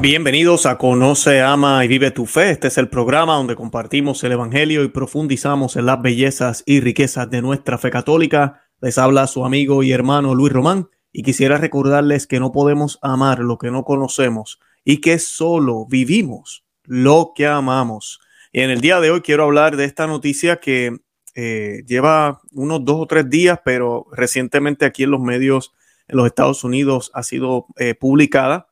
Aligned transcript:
Bienvenidos 0.00 0.64
a 0.66 0.78
Conoce, 0.78 1.40
Ama 1.40 1.84
y 1.84 1.88
Vive 1.88 2.12
tu 2.12 2.24
Fe. 2.24 2.50
Este 2.50 2.68
es 2.68 2.78
el 2.78 2.88
programa 2.88 3.34
donde 3.34 3.56
compartimos 3.56 4.22
el 4.22 4.30
Evangelio 4.30 4.84
y 4.84 4.88
profundizamos 4.88 5.74
en 5.74 5.86
las 5.86 6.00
bellezas 6.00 6.62
y 6.66 6.78
riquezas 6.78 7.28
de 7.28 7.42
nuestra 7.42 7.78
fe 7.78 7.90
católica. 7.90 8.62
Les 8.80 8.96
habla 8.96 9.26
su 9.26 9.44
amigo 9.44 9.82
y 9.82 9.90
hermano 9.90 10.36
Luis 10.36 10.52
Román 10.52 10.88
y 11.12 11.24
quisiera 11.24 11.58
recordarles 11.58 12.28
que 12.28 12.38
no 12.38 12.52
podemos 12.52 13.00
amar 13.02 13.40
lo 13.40 13.58
que 13.58 13.72
no 13.72 13.82
conocemos 13.82 14.60
y 14.84 15.00
que 15.00 15.18
solo 15.18 15.84
vivimos 15.86 16.64
lo 16.84 17.32
que 17.34 17.48
amamos. 17.48 18.20
Y 18.52 18.60
en 18.60 18.70
el 18.70 18.80
día 18.80 19.00
de 19.00 19.10
hoy 19.10 19.20
quiero 19.20 19.42
hablar 19.42 19.76
de 19.76 19.84
esta 19.84 20.06
noticia 20.06 20.60
que 20.60 20.96
eh, 21.34 21.82
lleva 21.88 22.40
unos 22.52 22.84
dos 22.84 23.00
o 23.00 23.06
tres 23.06 23.28
días, 23.28 23.58
pero 23.64 24.06
recientemente 24.12 24.84
aquí 24.84 25.02
en 25.02 25.10
los 25.10 25.20
medios 25.20 25.74
en 26.06 26.18
los 26.18 26.26
Estados 26.26 26.62
Unidos 26.62 27.10
ha 27.14 27.24
sido 27.24 27.66
eh, 27.78 27.96
publicada 27.96 28.67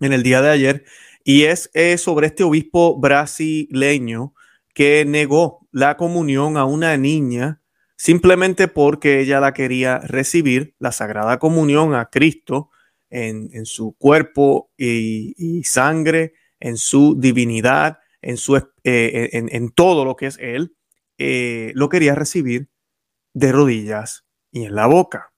en 0.00 0.12
el 0.12 0.22
día 0.22 0.42
de 0.42 0.50
ayer 0.50 0.84
y 1.24 1.44
es, 1.44 1.70
sobre 1.98 2.28
este 2.28 2.44
obispo 2.44 2.98
brasileño 2.98 4.34
que 4.74 5.04
negó 5.04 5.66
la 5.70 5.96
comunión 5.96 6.56
a 6.56 6.64
una 6.64 6.96
niña 6.96 7.60
simplemente 7.96 8.68
porque 8.68 9.20
ella 9.20 9.40
la 9.40 9.52
quería 9.52 9.98
recibir, 9.98 10.74
la 10.78 10.92
Sagrada 10.92 11.38
Comunión 11.38 11.94
a 11.94 12.06
Cristo 12.06 12.70
en, 13.10 13.66
su 13.66 13.94
cuerpo 13.98 14.70
y, 14.78 15.62
sangre, 15.64 16.32
en 16.60 16.78
su 16.78 17.16
divinidad, 17.18 17.98
en, 18.22 18.36
su, 18.38 18.56
eh, 18.56 19.30
en, 19.32 19.70
todo 19.72 20.04
lo 20.04 20.16
que 20.16 20.26
es 20.26 20.38
Él, 20.38 20.74
eh, 21.18 21.72
lo 21.74 21.90
quería 21.90 22.14
recibir 22.14 22.70
de 23.34 23.52
rodillas 23.52 24.24
y 24.50 24.64
en 24.64 24.74
la 24.74 24.86
boca. 24.86 25.32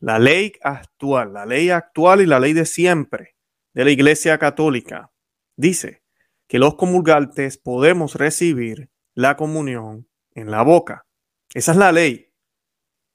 La 0.00 0.18
ley 0.18 0.54
actual, 0.62 1.32
la 1.32 1.46
ley 1.46 1.70
actual 1.70 2.22
y 2.22 2.26
la 2.26 2.40
ley 2.40 2.52
de 2.52 2.66
siempre 2.66 3.36
de 3.74 3.84
la 3.84 3.90
Iglesia 3.90 4.38
Católica 4.38 5.10
dice 5.56 6.02
que 6.46 6.58
los 6.58 6.74
comulgantes 6.74 7.58
podemos 7.58 8.14
recibir 8.14 8.90
la 9.14 9.36
comunión 9.36 10.08
en 10.34 10.50
la 10.50 10.62
boca. 10.62 11.06
Esa 11.54 11.72
es 11.72 11.78
la 11.78 11.92
ley. 11.92 12.32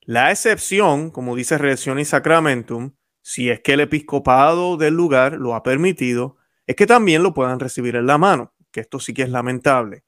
La 0.02 0.31
excepción, 0.31 1.12
como 1.12 1.36
dice 1.36 1.58
Redención 1.58 2.00
y 2.00 2.06
Sacramentum, 2.06 2.96
si 3.22 3.50
es 3.50 3.59
que 3.59 3.73
el 3.73 3.81
episcopado 3.81 4.78
del 4.78 4.94
lugar 4.94 5.34
lo 5.34 5.54
ha 5.54 5.64
permitido, 5.64 6.38
es 6.66 6.76
que 6.76 6.88
también 6.88 7.24
lo 7.24 7.34
puedan 7.34 7.59
recibir 7.59 7.96
en 7.96 8.08
la 8.08 8.18
mano, 8.18 8.53
que 8.72 8.80
esto 8.80 9.00
sí 9.00 9.14
que 9.14 9.24
es 9.24 9.30
lamentable. 9.30 10.06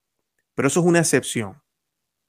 Pero 0.56 0.68
eso 0.68 0.80
es 0.80 0.86
una 0.86 1.00
excepción. 1.00 1.62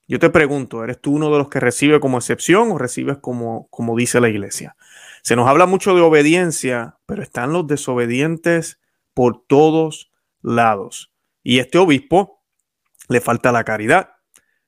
Yo 0.09 0.19
te 0.19 0.31
pregunto, 0.31 0.83
¿eres 0.83 1.01
tú 1.01 1.15
uno 1.15 1.31
de 1.31 1.39
los 1.39 1.49
que 1.49 1.61
recibe 1.61 2.01
como 2.01 2.19
excepción 2.19 2.73
o 2.73 2.79
recibes 2.79 3.19
como, 3.19 3.69
como 3.71 3.97
dice 3.97 4.21
la 4.21 4.29
iglesia? 4.29 4.77
Se 5.23 5.37
nos 5.37 5.49
habla 5.49 5.67
mucho 5.67 5.95
de 5.95 6.01
obediencia, 6.01 6.99
pero 7.07 7.23
están 7.23 7.53
los 7.53 7.67
desobedientes 7.67 8.81
por 9.15 9.45
todos 9.47 10.11
lados. 10.43 11.13
Y 11.43 11.59
este 11.59 11.79
obispo 11.79 12.43
le 13.09 13.21
falta 13.21 13.53
la 13.53 13.65
caridad. 13.65 14.11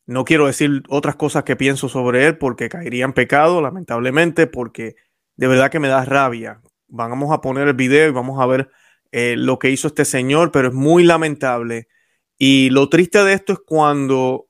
No 0.06 0.24
quiero 0.24 0.46
decir 0.46 0.82
otras 0.88 1.16
cosas 1.16 1.44
que 1.44 1.56
pienso 1.56 1.88
sobre 1.88 2.26
él 2.26 2.38
porque 2.38 2.68
caería 2.68 3.04
en 3.04 3.12
pecado, 3.12 3.62
lamentablemente, 3.62 4.46
porque 4.46 4.96
de 5.36 5.46
verdad 5.46 5.70
que 5.70 5.80
me 5.80 5.88
da 5.88 6.04
rabia. 6.04 6.60
Vamos 6.88 7.32
a 7.32 7.40
poner 7.40 7.68
el 7.68 7.74
video 7.74 8.08
y 8.08 8.12
vamos 8.12 8.40
a 8.40 8.46
ver 8.46 8.70
eh, 9.12 9.36
lo 9.36 9.58
que 9.58 9.70
hizo 9.70 9.88
este 9.88 10.04
señor, 10.04 10.50
pero 10.50 10.68
es 10.68 10.74
muy 10.74 11.04
lamentable. 11.04 11.88
Y 12.36 12.70
lo 12.70 12.88
triste 12.88 13.22
de 13.24 13.34
esto 13.34 13.52
es 13.52 13.60
cuando 13.64 14.48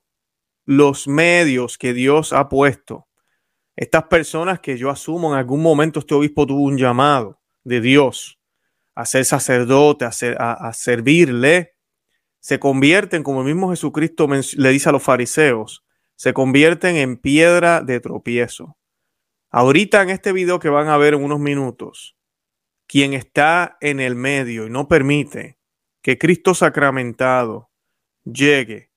los 0.65 1.07
medios 1.07 1.79
que 1.79 1.93
Dios 1.93 2.33
ha 2.33 2.49
puesto 2.49 3.09
estas 3.77 4.05
personas 4.05 4.61
que 4.61 4.77
yo 4.77 4.91
asumo 4.91 5.33
en 5.33 5.39
algún 5.39 5.63
momento 5.63 6.01
este 6.01 6.15
obispo 6.15 6.47
tuvo 6.47 6.65
un 6.65 6.77
llamado 6.77 7.41
de 7.65 7.81
Dios 7.81 8.39
a 8.95 9.07
ser 9.07 9.25
sacerdote, 9.25 10.05
a, 10.05 10.73
servirle, 10.75 11.75
se 12.41 12.59
convierten, 12.59 13.23
como 13.23 13.41
el 13.41 13.47
mismo 13.47 13.71
Jesucristo 13.71 14.29
le 14.29 14.71
dice 14.71 14.89
a 14.89 14.93
los 14.93 15.03
fariseos, 15.03 15.85
se 16.15 16.35
convierten 16.35 16.97
en 16.97 17.17
piedra 17.17 17.81
de 17.81 18.01
tropiezo. 18.01 18.77
Ahorita 19.51 20.03
en 20.03 20.11
este 20.11 20.33
video 20.33 20.59
que 20.59 20.69
van 20.69 20.89
a 20.89 20.97
ver 20.97 21.15
en 21.15 21.25
unos 21.25 21.41
minutos, 21.41 22.17
quien 22.87 23.15
está 23.15 23.79
en 23.81 24.01
el 24.01 24.15
medio 24.15 24.67
y 24.67 24.71
no 24.71 24.89
permite 24.89 25.59
que 26.03 26.19
Cristo 26.19 26.55
sacramentado 26.55 27.71
llegue 28.25 28.91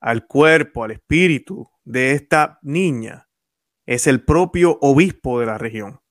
al 0.00 0.26
cuerpo, 0.26 0.84
al 0.84 0.90
espíritu 0.90 1.70
de 1.84 2.12
esta 2.12 2.58
niña, 2.62 3.27
es 3.88 4.06
el 4.06 4.22
propio 4.22 4.78
obispo 4.82 5.40
de 5.40 5.46
la 5.46 5.56
región. 5.56 6.02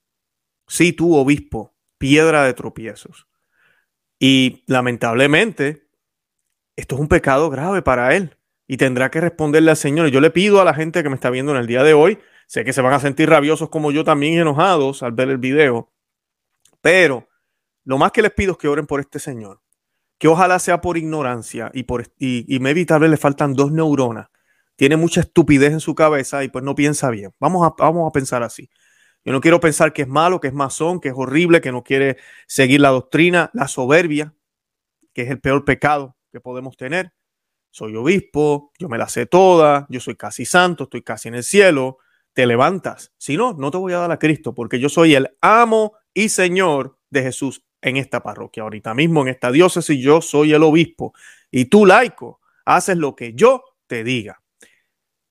Sí, 0.68 0.94
tú, 0.94 1.16
obispo, 1.16 1.76
piedra 2.00 2.44
de 2.44 2.56
tropiezos. 2.56 3.28
Y 4.20 4.64
lamentablemente, 4.66 5.88
esto 6.76 6.96
es 6.96 7.02
un 7.02 7.08
pecado 7.08 7.52
grave 7.52 7.84
para 7.84 8.16
él 8.16 8.36
y 8.66 8.78
tendrá 8.78 9.12
que 9.12 9.22
responderle 9.22 9.70
al 9.70 9.78
Señor. 9.78 10.08
Yo 10.08 10.22
le 10.22 10.32
pido 10.32 10.60
a 10.60 10.66
la 10.66 10.74
gente 10.74 11.04
que 11.04 11.10
me 11.10 11.16
está 11.16 11.30
viendo 11.30 11.52
en 11.52 11.60
el 11.60 11.68
día 11.68 11.84
de 11.84 11.94
hoy, 11.94 12.18
sé 12.48 12.66
que 12.66 12.74
se 12.74 12.82
van 12.82 12.94
a 12.94 13.00
sentir 13.00 13.30
rabiosos 13.30 13.70
como 13.70 13.92
yo 13.92 14.04
también 14.04 14.40
enojados 14.40 15.04
al 15.04 15.12
ver 15.12 15.30
el 15.30 15.38
video, 15.38 15.94
pero 16.82 17.30
lo 17.84 18.00
más 18.00 18.12
que 18.12 18.24
les 18.24 18.32
pido 18.32 18.54
es 18.54 18.58
que 18.58 18.68
oren 18.68 18.88
por 18.88 19.02
este 19.02 19.20
Señor, 19.20 19.62
que 20.18 20.28
ojalá 20.28 20.58
sea 20.58 20.82
por 20.82 20.98
ignorancia 20.98 21.70
y 21.76 21.84
por 21.84 22.08
y, 22.18 22.44
y 22.48 22.60
le 22.60 23.18
faltan 23.18 23.54
dos 23.54 23.72
neuronas 23.72 24.30
tiene 24.78 24.96
mucha 24.96 25.22
estupidez 25.22 25.74
en 25.74 25.80
su 25.82 25.96
cabeza 25.96 26.44
y 26.44 26.50
pues 26.50 26.64
no 26.64 26.76
piensa 26.76 27.10
bien. 27.10 27.34
Vamos 27.40 27.68
a, 27.68 27.74
vamos 27.78 28.08
a 28.08 28.12
pensar 28.12 28.44
así. 28.44 28.70
Yo 29.26 29.34
no 29.34 29.42
quiero 29.42 29.60
pensar 29.60 29.92
que 29.92 30.04
es 30.04 30.08
malo, 30.08 30.40
que 30.40 30.48
es 30.48 30.54
masón, 30.54 31.02
que 31.02 31.10
es 31.10 31.16
horrible, 31.18 31.60
que 31.60 31.74
no 31.74 31.84
quiere 31.84 32.18
seguir 32.48 32.80
la 32.80 32.90
doctrina, 32.90 33.50
la 33.54 33.68
soberbia, 33.68 34.34
que 35.14 35.24
es 35.24 35.30
el 35.30 35.42
peor 35.42 35.66
pecado 35.66 36.16
que 36.32 36.40
podemos 36.40 36.78
tener. 36.78 37.12
Soy 37.72 37.96
obispo, 37.96 38.72
yo 38.80 38.88
me 38.88 38.98
la 38.98 39.10
sé 39.10 39.26
toda, 39.26 39.86
yo 39.90 40.00
soy 40.00 40.16
casi 40.16 40.46
santo, 40.46 40.86
estoy 40.86 41.02
casi 41.02 41.28
en 41.28 41.36
el 41.36 41.44
cielo. 41.44 41.98
Te 42.34 42.46
levantas. 42.46 43.12
Si 43.18 43.36
no, 43.36 43.54
no 43.54 43.72
te 43.72 43.78
voy 43.78 43.94
a 43.94 43.98
dar 43.98 44.12
a 44.12 44.20
Cristo 44.20 44.54
porque 44.54 44.80
yo 44.80 44.90
soy 44.90 45.16
el 45.16 45.36
amo 45.42 45.94
y 46.14 46.30
Señor 46.30 47.00
de 47.10 47.24
Jesús 47.24 47.66
en 47.82 47.98
esta 47.98 48.22
parroquia. 48.22 48.64
Ahorita 48.64 48.94
mismo 48.94 49.24
en 49.24 49.30
esta 49.30 49.52
diócesis 49.52 50.00
yo 50.00 50.22
soy 50.22 50.54
el 50.54 50.62
obispo 50.62 51.14
y 51.50 51.66
tú 51.66 51.86
laico 51.86 52.40
haces 52.64 52.98
lo 52.98 53.16
que 53.16 53.34
yo 53.34 53.64
te 53.88 54.04
diga. 54.04 54.42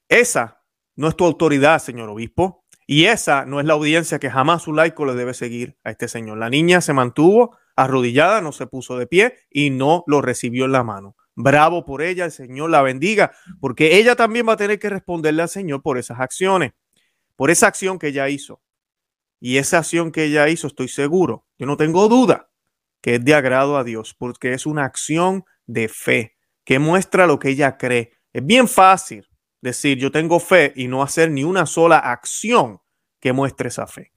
Esa 0.09 0.63
no 0.95 1.09
es 1.09 1.17
tu 1.17 1.25
autoridad, 1.25 1.79
señor 1.81 2.09
obispo, 2.09 2.65
y 2.87 3.07
esa 3.07 3.45
no 3.45 3.59
es 3.59 3.67
la 3.67 3.75
audiencia 3.75 4.19
que 4.19 4.31
jamás 4.31 4.69
un 4.69 4.77
laico 4.77 5.05
le 5.05 5.15
debe 5.15 5.35
seguir 5.35 5.77
a 5.83 5.91
este 5.91 6.07
señor. 6.09 6.39
La 6.39 6.49
niña 6.49 6.81
se 6.81 6.93
mantuvo 6.93 7.57
arrodillada, 7.75 8.41
no 8.41 8.53
se 8.53 8.67
puso 8.67 8.97
de 8.97 9.07
pie 9.07 9.35
y 9.51 9.71
no 9.71 10.05
lo 10.07 10.23
recibió 10.23 10.65
en 10.67 10.73
la 10.73 10.85
mano. 10.85 11.17
Bravo 11.35 11.85
por 11.85 12.01
ella, 12.01 12.25
el 12.25 12.31
Señor 12.31 12.71
la 12.71 12.81
bendiga, 12.81 13.33
porque 13.61 13.99
ella 13.99 14.17
también 14.17 14.49
va 14.49 14.55
a 14.55 14.57
tener 14.57 14.79
que 14.79 14.89
responderle 14.89 15.43
al 15.43 15.51
Señor 15.51 15.83
por 15.83 15.99
esas 15.99 16.19
acciones, 16.19 16.73
por 17.35 17.51
esa 17.51 17.67
acción 17.67 17.99
que 17.99 18.09
ella 18.09 18.29
hizo. 18.31 18.63
Y 19.39 19.59
esa 19.59 19.79
acción 19.79 20.13
que 20.13 20.25
ella 20.25 20.49
hizo, 20.49 20.67
estoy 20.67 20.89
seguro, 20.89 21.45
yo 21.59 21.67
no 21.67 21.77
tengo 21.77 22.09
duda 22.09 22.49
que 23.03 23.17
es 23.17 23.25
de 23.25 23.35
agrado 23.35 23.77
a 23.77 23.85
Dios, 23.85 24.15
porque 24.19 24.55
es 24.55 24.65
una 24.65 24.85
acción 24.85 25.45
de 25.67 25.89
fe 25.89 26.37
que 26.65 26.79
muestra 26.79 27.27
lo 27.27 27.39
que 27.39 27.51
ella 27.51 27.77
cree. 27.77 28.13
Es 28.33 28.45
bien 28.45 28.67
fácil 28.67 29.29
decir 29.61 29.99
yo 29.99 30.11
tengo 30.11 30.41
fe 30.41 30.73
y 30.77 30.89
no 30.89 31.03
hacer 31.03 31.31
ni 31.31 31.45
una 31.45 31.67
sola 31.67 31.99
acción 31.99 32.81
que 33.21 33.33
muestre 33.33 33.69
esa 33.69 33.87
fe. 33.87 34.13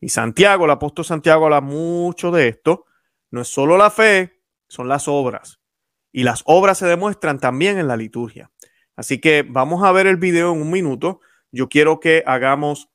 Y 0.00 0.08
Santiago, 0.08 0.64
el 0.64 0.70
apóstol 0.70 1.04
Santiago 1.04 1.44
habla 1.44 1.60
mucho 1.60 2.30
de 2.30 2.48
esto. 2.48 2.86
No 3.30 3.42
es 3.42 3.48
solo 3.48 3.76
la 3.76 3.90
fe, 3.90 4.40
son 4.68 4.88
las 4.88 5.08
obras. 5.08 5.60
Y 6.10 6.24
las 6.24 6.42
obras 6.46 6.78
se 6.78 6.86
demuestran 6.86 7.38
también 7.38 7.78
en 7.78 7.86
la 7.86 7.96
liturgia. 7.96 8.50
Así 8.96 9.20
que 9.20 9.44
vamos 9.48 9.84
a 9.84 9.92
ver 9.92 10.06
el 10.06 10.16
video 10.16 10.52
en 10.52 10.62
un 10.62 10.70
minuto. 10.70 11.20
Yo 11.52 11.68
quiero 11.68 12.00
que 12.00 12.22
hagamos 12.26 12.88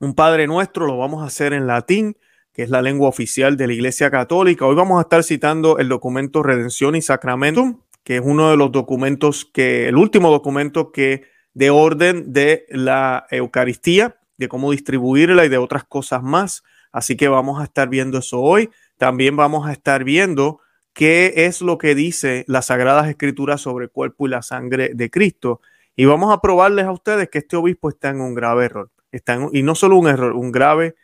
un 0.00 0.14
Padre 0.14 0.46
Nuestro, 0.46 0.86
lo 0.86 0.98
vamos 0.98 1.22
a 1.22 1.26
hacer 1.26 1.52
en 1.52 1.66
latín, 1.66 2.16
que 2.52 2.62
es 2.62 2.70
la 2.70 2.82
lengua 2.82 3.08
oficial 3.08 3.56
de 3.56 3.66
la 3.66 3.72
Iglesia 3.72 4.10
Católica. 4.10 4.66
Hoy 4.66 4.74
vamos 4.74 4.98
a 4.98 5.02
estar 5.02 5.22
citando 5.24 5.78
el 5.78 5.88
documento 5.88 6.42
Redención 6.42 6.94
y 6.94 7.02
Sacramentum 7.02 7.80
que 8.04 8.16
es 8.16 8.22
uno 8.24 8.50
de 8.50 8.56
los 8.56 8.70
documentos 8.70 9.44
que, 9.44 9.88
el 9.88 9.96
último 9.96 10.30
documento 10.30 10.92
que 10.92 11.24
de 11.54 11.70
orden 11.70 12.32
de 12.32 12.66
la 12.68 13.26
Eucaristía, 13.30 14.18
de 14.36 14.48
cómo 14.48 14.70
distribuirla 14.70 15.44
y 15.44 15.48
de 15.48 15.58
otras 15.58 15.84
cosas 15.84 16.22
más. 16.22 16.62
Así 16.92 17.16
que 17.16 17.28
vamos 17.28 17.60
a 17.60 17.64
estar 17.64 17.88
viendo 17.88 18.18
eso 18.18 18.40
hoy. 18.40 18.70
También 18.98 19.36
vamos 19.36 19.66
a 19.66 19.72
estar 19.72 20.04
viendo 20.04 20.60
qué 20.92 21.32
es 21.36 21.60
lo 21.60 21.78
que 21.78 21.94
dice 21.94 22.44
las 22.46 22.66
Sagradas 22.66 23.08
Escrituras 23.08 23.60
sobre 23.60 23.86
el 23.86 23.90
cuerpo 23.90 24.26
y 24.26 24.30
la 24.30 24.42
sangre 24.42 24.90
de 24.94 25.10
Cristo. 25.10 25.60
Y 25.96 26.04
vamos 26.04 26.32
a 26.32 26.40
probarles 26.40 26.86
a 26.86 26.92
ustedes 26.92 27.28
que 27.30 27.38
este 27.38 27.56
obispo 27.56 27.88
está 27.88 28.10
en 28.10 28.20
un 28.20 28.34
grave 28.34 28.66
error. 28.66 28.90
Está 29.12 29.38
y 29.52 29.62
no 29.62 29.74
solo 29.74 29.96
un 29.96 30.08
error, 30.08 30.32
un 30.32 30.50
grave 30.50 30.96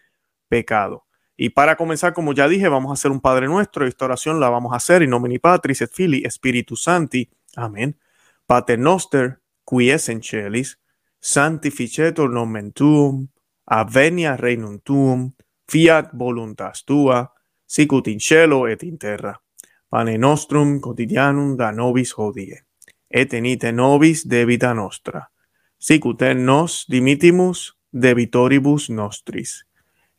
pecado. 0.48 1.04
Y 1.42 1.48
para 1.48 1.76
comenzar, 1.76 2.12
como 2.12 2.34
ya 2.34 2.48
dije, 2.48 2.68
vamos 2.68 2.90
a 2.90 2.92
hacer 2.92 3.10
un 3.10 3.22
Padre 3.22 3.46
Nuestro. 3.46 3.86
Esta 3.86 4.04
oración 4.04 4.40
la 4.40 4.50
vamos 4.50 4.74
a 4.74 4.76
hacer 4.76 5.00
in 5.00 5.08
nomini 5.08 5.38
Patris 5.38 5.80
et 5.80 5.90
Filii 5.90 6.26
Spiritus 6.28 6.82
Santi. 6.82 7.30
Amén. 7.56 7.98
Pater 8.46 8.78
noster, 8.78 9.40
qui 9.64 9.88
es 9.90 10.10
en 10.10 10.22
celis, 10.22 10.78
sanctificetur 11.18 12.28
nomen 12.28 12.72
tuum, 12.72 13.30
avenia 13.64 14.36
regnum 14.36 14.82
fiat 15.66 16.10
voluntas 16.12 16.84
tua, 16.84 17.32
sicut 17.64 18.08
in 18.08 18.20
cielo 18.20 18.68
et 18.68 18.82
in 18.82 18.98
terra. 18.98 19.40
pane 19.88 20.18
nostrum 20.18 20.78
quotidianum 20.80 21.56
da 21.56 21.72
nobis 21.72 22.12
hodie, 22.18 22.66
et 23.08 23.32
enite 23.32 23.72
nobis 23.72 24.28
debita 24.28 24.74
nostra, 24.74 25.30
sicut 25.78 26.20
nos 26.36 26.84
dimitimus 26.86 27.78
debitoribus 27.90 28.90
nostris, 28.90 29.66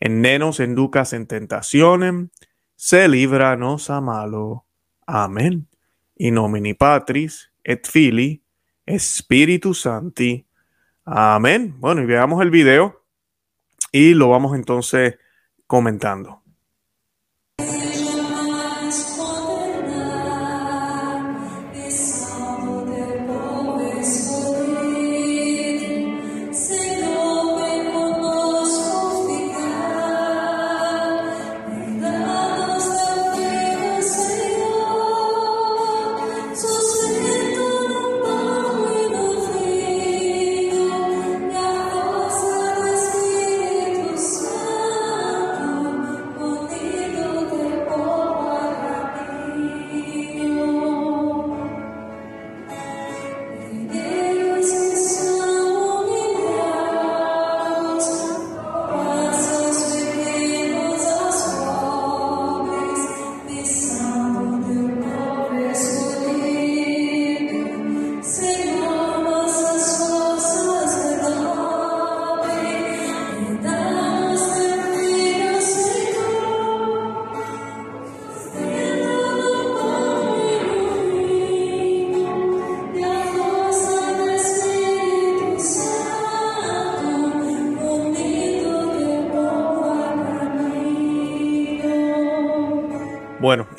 en 0.02 0.22
nenos 0.22 0.60
enducas 0.60 1.14
en 1.14 1.28
tentacionem, 1.28 2.30
se 2.76 3.08
libra 3.08 3.56
nos 3.56 3.90
a 3.92 4.02
malo. 4.02 4.66
Amén. 5.06 5.68
In 6.16 6.34
nomini 6.34 6.74
Patris 6.74 7.52
et 7.64 7.88
Fili, 7.88 8.44
Spiritus 8.98 9.82
Santi. 9.82 10.46
Amén. 11.06 11.76
Bueno, 11.80 12.02
y 12.02 12.06
veamos 12.06 12.42
el 12.42 12.50
video 12.50 13.06
y 13.92 14.16
lo 14.16 14.30
vamos 14.30 14.56
entonces 14.56 15.20
comentando. 15.68 16.41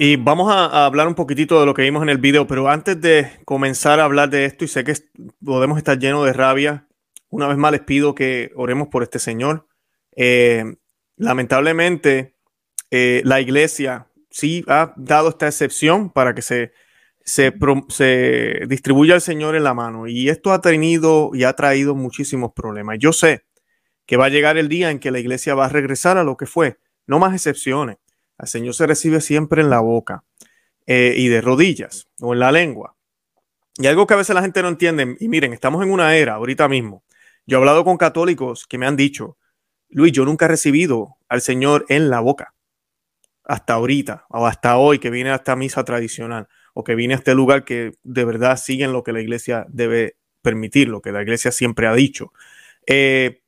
Y 0.04 0.16
vamos 0.16 0.52
a, 0.52 0.84
hablar 0.84 1.06
un 1.06 1.14
poquitito 1.14 1.60
de 1.60 1.64
lo 1.64 1.74
que 1.74 1.82
vimos 1.82 2.02
en 2.02 2.08
el 2.08 2.18
video, 2.18 2.48
pero 2.48 2.68
antes 2.68 3.00
de 3.00 3.30
comenzar 3.44 4.00
a 4.00 4.04
hablar 4.04 4.30
de 4.30 4.46
esto, 4.46 4.64
y 4.64 4.68
sé 4.68 4.82
que 4.82 4.94
podemos 5.44 5.78
estar 5.78 5.96
llenos 5.96 6.26
de 6.26 6.32
rabia, 6.32 6.88
una 7.28 7.46
vez 7.46 7.56
más 7.56 7.70
les 7.70 7.82
pido 7.82 8.12
que 8.12 8.50
oremos 8.56 8.88
por 8.88 9.04
este 9.04 9.20
señor. 9.20 9.68
Eh, 10.16 10.64
lamentablemente, 11.16 12.34
eh, 12.90 13.22
la 13.24 13.40
iglesia 13.40 14.08
sí 14.28 14.64
ha 14.66 14.92
dado 14.96 15.28
esta 15.28 15.46
excepción 15.46 16.10
para 16.10 16.34
que 16.34 16.42
se, 16.42 16.72
se, 17.20 17.54
se 17.88 18.62
distribuya 18.66 19.14
el 19.14 19.20
Señor 19.20 19.54
en 19.54 19.62
la 19.62 19.72
mano, 19.72 20.08
y 20.08 20.30
esto 20.30 20.52
ha 20.52 20.60
tenido 20.60 21.30
y 21.32 21.44
ha 21.44 21.52
traído 21.52 21.94
muchísimos 21.94 22.50
problemas. 22.56 22.96
Yo 22.98 23.12
sé 23.12 23.44
que 24.04 24.16
va 24.16 24.24
a 24.24 24.30
llegar 24.30 24.58
el 24.58 24.68
día 24.68 24.90
en 24.90 24.98
que 24.98 25.12
la 25.12 25.20
iglesia 25.20 25.54
va 25.54 25.66
a 25.66 25.68
regresar 25.68 26.18
a 26.18 26.24
lo 26.24 26.36
que 26.36 26.46
fue, 26.46 26.80
no 27.06 27.20
más 27.20 27.34
excepciones 27.34 27.98
el 28.38 28.48
Señor 28.48 28.74
se 28.74 28.86
recibe 28.86 29.20
siempre 29.20 29.62
en 29.62 29.70
la 29.70 29.80
boca 29.80 30.24
eh, 30.86 31.14
y 31.16 31.28
de 31.28 31.40
rodillas 31.40 32.08
o 32.20 32.32
en 32.32 32.40
la 32.40 32.52
lengua. 32.52 32.96
Y 33.76 33.86
algo 33.86 34.06
que 34.06 34.14
a 34.14 34.18
veces 34.18 34.34
la 34.34 34.42
gente 34.42 34.62
no 34.62 34.68
entiende, 34.68 35.16
y 35.18 35.28
miren, 35.28 35.52
estamos 35.52 35.82
en 35.82 35.90
una 35.90 36.16
era 36.16 36.34
ahorita 36.34 36.68
mismo. 36.68 37.04
Yo 37.46 37.56
he 37.56 37.60
hablado 37.60 37.84
con 37.84 37.96
católicos 37.96 38.66
que 38.66 38.78
me 38.78 38.86
han 38.86 38.96
dicho, 38.96 39.38
Luis, 39.88 40.12
yo 40.12 40.24
nunca 40.24 40.44
he 40.44 40.48
recibido 40.48 41.16
al 41.28 41.40
Señor 41.40 41.86
en 41.88 42.10
la 42.10 42.20
boca. 42.20 42.54
Hasta 43.44 43.74
ahorita, 43.74 44.26
o 44.28 44.46
hasta 44.46 44.76
hoy, 44.76 44.98
que 44.98 45.10
vine 45.10 45.30
a 45.30 45.36
esta 45.36 45.56
misa 45.56 45.84
tradicional, 45.84 46.48
o 46.74 46.84
que 46.84 46.94
vine 46.94 47.14
a 47.14 47.16
este 47.16 47.34
lugar 47.34 47.64
que 47.64 47.92
de 48.02 48.24
verdad 48.24 48.56
siguen 48.56 48.92
lo 48.92 49.02
que 49.02 49.12
la 49.12 49.20
iglesia 49.20 49.66
debe 49.68 50.16
permitir, 50.42 50.88
lo 50.88 51.00
que 51.00 51.12
la 51.12 51.22
iglesia 51.22 51.50
siempre 51.50 51.86
ha 51.86 51.94
dicho. 51.94 52.32
Eh, 52.86 53.42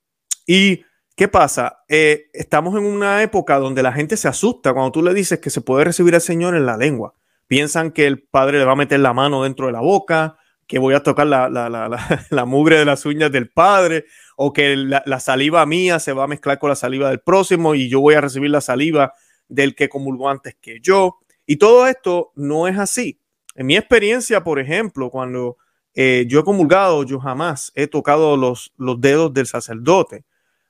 y 0.47 0.85
¿Qué 1.17 1.29
pasa? 1.29 1.85
Eh, 1.89 2.27
estamos 2.33 2.75
en 2.75 2.85
una 2.85 3.23
época 3.23 3.59
donde 3.59 3.85
la 3.85 3.93
gente 3.93 4.17
se 4.17 4.27
asusta 4.27 4.73
cuando 4.73 4.91
tú 4.91 5.01
le 5.01 5.15
dices 5.15 5.39
que 5.39 5.49
se 5.49 5.61
puede 5.61 5.85
recibir 5.85 6.13
al 6.17 6.21
Señor 6.21 6.57
en 6.57 6.67
la 6.67 6.77
lengua. 6.77 7.15
Piensan 7.47 7.93
que 7.93 8.09
el 8.09 8.21
Padre 8.21 8.59
le 8.59 8.65
va 8.65 8.73
a 8.73 8.77
meter 8.77 8.99
la 8.99 9.13
mano 9.13 9.45
dentro 9.45 9.67
de 9.67 9.73
la 9.73 9.81
boca, 9.81 10.39
que 10.67 10.81
voy 10.81 10.95
a 10.95 11.05
tocar 11.05 11.29
la, 11.29 11.49
la, 11.49 12.45
mugre 12.47 12.79
de 12.79 12.85
las 12.85 13.07
uñas 13.07 13.31
del 13.31 13.49
Padre, 13.49 14.07
o 14.37 14.53
que 14.53 14.75
la, 14.75 15.21
saliva 15.21 15.65
mía 15.67 16.01
se 16.01 16.13
va 16.13 16.25
a 16.25 16.27
mezclar 16.27 16.59
con 16.59 16.71
la 16.71 16.75
saliva 16.75 17.11
del 17.11 17.21
próximo 17.21 17.77
y 17.77 17.89
yo 17.89 18.01
voy 18.01 18.15
a 18.15 18.21
recibir 18.21 18.51
la 18.51 18.61
saliva 18.61 19.15
del 19.47 19.77
que 19.77 19.89
comulgó 19.89 20.31
antes 20.31 20.57
que 20.61 20.81
yo. 20.81 21.21
Y 21.47 21.59
todo 21.59 21.87
esto 21.87 22.33
no 22.35 22.67
es 22.67 22.77
así. 22.77 23.21
En 23.55 23.67
mi 23.67 23.77
experiencia, 23.77 24.43
por 24.43 24.59
ejemplo, 24.59 25.11
cuando 25.11 25.59
eh, 25.95 26.25
yo 26.27 26.41
he 26.41 26.45
comulgado, 26.45 27.05
yo 27.05 27.21
jamás 27.21 27.71
he 27.77 27.87
tocado 27.87 28.37
los, 28.37 28.73
los 28.79 29.01
dedos 29.01 29.33
del 29.33 29.47
sacerdote 29.47 30.25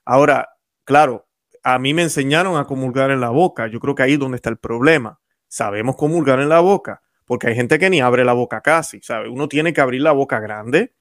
Ahora, 0.04 0.50
claro, 0.84 1.26
a 1.62 1.78
mí 1.78 1.94
me 1.94 2.02
enseñaron 2.02 2.56
a 2.56 2.64
comulgar 2.64 3.10
en 3.10 3.20
la 3.20 3.30
boca. 3.30 3.66
Yo 3.66 3.80
creo 3.80 3.94
que 3.94 4.02
ahí 4.02 4.12
es 4.14 4.18
donde 4.18 4.36
está 4.36 4.50
el 4.50 4.58
problema. 4.58 5.20
Sabemos 5.48 5.96
comulgar 5.96 6.40
en 6.40 6.48
la 6.48 6.60
boca, 6.60 7.02
porque 7.24 7.48
hay 7.48 7.54
gente 7.54 7.78
que 7.78 7.88
ni 7.90 8.00
abre 8.00 8.24
la 8.24 8.32
boca 8.32 8.60
casi, 8.60 9.00
¿sabe? 9.00 9.28
Uno 9.28 9.48
tiene 9.48 9.72
que 9.72 9.80
abrir 9.80 10.02
la 10.02 10.12
boca 10.12 10.40
grande 10.40 10.92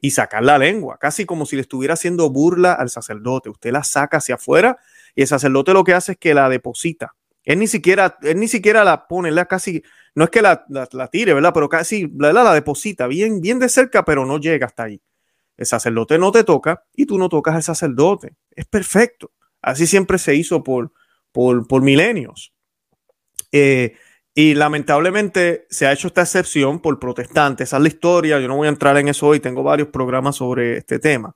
y 0.00 0.10
sacar 0.10 0.42
la 0.42 0.58
lengua, 0.58 0.98
casi 0.98 1.24
como 1.26 1.46
si 1.46 1.56
le 1.56 1.62
estuviera 1.62 1.94
haciendo 1.94 2.30
burla 2.30 2.72
al 2.72 2.88
sacerdote. 2.88 3.50
Usted 3.50 3.72
la 3.72 3.82
saca 3.84 4.18
hacia 4.18 4.36
afuera 4.36 4.78
y 5.14 5.22
el 5.22 5.26
sacerdote 5.26 5.72
lo 5.72 5.84
que 5.84 5.94
hace 5.94 6.12
es 6.12 6.18
que 6.18 6.34
la 6.34 6.48
deposita. 6.48 7.14
Él 7.44 7.58
ni 7.58 7.66
siquiera, 7.66 8.18
él 8.22 8.40
ni 8.40 8.48
siquiera 8.48 8.84
la 8.84 9.06
pone, 9.06 9.30
la 9.30 9.46
casi, 9.46 9.82
no 10.14 10.24
es 10.24 10.30
que 10.30 10.42
la, 10.42 10.64
la, 10.68 11.08
tire, 11.08 11.32
¿verdad? 11.32 11.52
Pero 11.54 11.68
casi 11.68 12.10
la, 12.18 12.32
la, 12.32 12.52
deposita 12.52 13.06
bien, 13.06 13.40
bien 13.40 13.58
de 13.58 13.68
cerca, 13.68 14.04
pero 14.04 14.26
no 14.26 14.38
llega 14.38 14.66
hasta 14.66 14.84
ahí. 14.84 15.00
El 15.56 15.66
sacerdote 15.66 16.18
no 16.18 16.32
te 16.32 16.44
toca 16.44 16.84
y 16.94 17.06
tú 17.06 17.18
no 17.18 17.28
tocas 17.28 17.54
al 17.54 17.62
sacerdote. 17.62 18.36
Es 18.50 18.66
perfecto. 18.66 19.32
Así 19.62 19.86
siempre 19.86 20.18
se 20.18 20.34
hizo 20.34 20.62
por, 20.62 20.92
por, 21.32 21.82
milenios. 21.82 22.52
Eh, 23.52 23.96
y 24.34 24.54
lamentablemente 24.54 25.66
se 25.70 25.86
ha 25.86 25.92
hecho 25.92 26.08
esta 26.08 26.22
excepción 26.22 26.80
por 26.80 26.98
protestantes. 26.98 27.68
Esa 27.68 27.76
es 27.78 27.82
la 27.82 27.88
historia. 27.88 28.38
Yo 28.38 28.48
no 28.48 28.56
voy 28.56 28.66
a 28.66 28.70
entrar 28.70 28.96
en 28.98 29.08
eso 29.08 29.28
hoy. 29.28 29.40
Tengo 29.40 29.62
varios 29.62 29.88
programas 29.88 30.36
sobre 30.36 30.76
este 30.76 30.98
tema. 30.98 31.34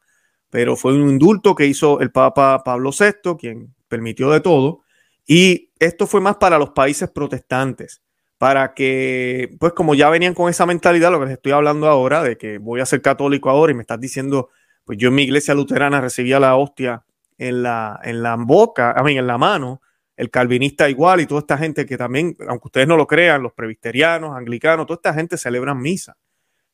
Pero 0.51 0.77
fue 0.77 0.95
un 0.95 1.09
indulto 1.09 1.55
que 1.55 1.67
hizo 1.67 2.01
el 2.01 2.11
Papa 2.11 2.63
Pablo 2.65 2.91
VI, 2.91 3.37
quien 3.39 3.75
permitió 3.89 4.31
de 4.31 4.41
todo. 4.41 4.83
Y 5.27 5.71
esto 5.79 6.07
fue 6.07 6.21
más 6.21 6.37
para 6.37 6.59
los 6.59 6.71
países 6.71 7.09
protestantes 7.11 8.03
para 8.41 8.73
que, 8.73 9.55
pues 9.61 9.75
como 9.75 9.95
ya 9.95 10.09
venían 10.09 10.33
con 10.33 10.49
esa 10.49 10.65
mentalidad, 10.65 11.13
lo 11.13 11.21
que 11.21 11.27
les 11.27 11.35
estoy 11.35 11.53
hablando 11.53 11.89
ahora, 11.89 12.23
de 12.23 12.39
que 12.39 12.57
voy 12.57 12.81
a 12.81 12.87
ser 12.87 13.03
católico 13.03 13.51
ahora 13.51 13.73
y 13.73 13.75
me 13.75 13.83
estás 13.83 14.01
diciendo, 14.01 14.49
pues 14.87 14.97
yo 14.97 15.09
en 15.09 15.17
mi 15.17 15.25
iglesia 15.25 15.53
luterana 15.53 16.01
recibía 16.01 16.41
la 16.41 16.57
hostia 16.57 17.05
en 17.37 17.63
la, 17.63 18.01
en 18.03 18.23
la 18.23 18.37
boca, 18.37 18.93
a 18.93 19.03
mí, 19.03 19.19
en 19.19 19.27
la 19.27 19.37
mano, 19.37 19.83
el 20.17 20.31
calvinista 20.31 20.89
igual 20.89 21.21
y 21.21 21.27
toda 21.27 21.41
esta 21.41 21.59
gente 21.59 21.85
que 21.85 21.99
también, 21.99 22.35
aunque 22.49 22.69
ustedes 22.69 22.89
no 22.89 22.97
lo 22.97 23.07
crean, 23.07 23.43
los 23.43 23.53
presbiterianos, 23.53 24.35
anglicanos, 24.35 24.87
toda 24.87 24.97
esta 24.97 25.13
gente 25.13 25.37
celebran 25.37 25.79
misa. 25.79 26.17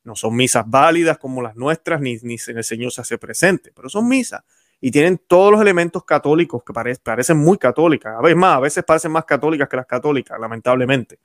No 0.04 0.14
son 0.14 0.36
misas 0.36 0.62
válidas 0.68 1.18
como 1.18 1.42
las 1.42 1.56
nuestras, 1.56 2.00
ni, 2.00 2.16
ni 2.22 2.36
el 2.46 2.62
Señor 2.62 2.92
se 2.92 3.00
hace 3.00 3.18
presente, 3.18 3.72
pero 3.74 3.88
son 3.88 4.06
misas 4.06 4.44
y 4.80 4.90
tienen 4.90 5.18
todos 5.26 5.50
los 5.52 5.60
elementos 5.60 6.04
católicos 6.04 6.62
que 6.62 6.72
parecen 6.72 7.38
muy 7.38 7.58
católicas. 7.58 8.14
A 8.16 8.20
veces 8.20 8.36
más, 8.36 8.56
a 8.56 8.60
veces 8.60 8.84
parecen 8.84 9.12
más 9.12 9.24
católicas 9.24 9.68
que 9.68 9.76
las 9.76 9.86
católicas, 9.86 10.38
lamentablemente. 10.38 11.18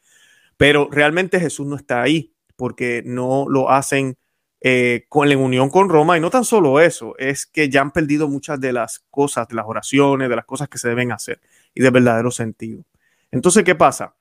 Pero 0.61 0.89
realmente 0.91 1.39
Jesús 1.39 1.65
no 1.65 1.75
está 1.75 2.03
ahí 2.03 2.35
porque 2.55 3.01
no 3.03 3.47
lo 3.49 3.71
hacen 3.71 4.15
eh, 4.59 5.05
con 5.09 5.27
la 5.27 5.35
unión 5.35 5.71
con 5.71 5.89
Roma. 5.89 6.19
Y 6.19 6.21
no 6.21 6.29
tan 6.29 6.45
solo 6.45 6.79
eso, 6.79 7.15
es 7.17 7.47
que 7.47 7.67
ya 7.67 7.81
han 7.81 7.89
perdido 7.89 8.27
muchas 8.27 8.61
de 8.61 8.71
las 8.71 8.99
cosas, 9.09 9.47
de 9.47 9.55
las 9.55 9.65
oraciones, 9.65 10.29
de 10.29 10.35
las 10.35 10.45
cosas 10.45 10.69
que 10.69 10.77
se 10.77 10.87
deben 10.87 11.11
hacer 11.11 11.41
y 11.73 11.81
de 11.81 11.89
verdadero 11.89 12.29
sentido. 12.29 12.85
Entonces, 13.31 13.63
¿qué 13.63 13.73
pasa? 13.73 14.13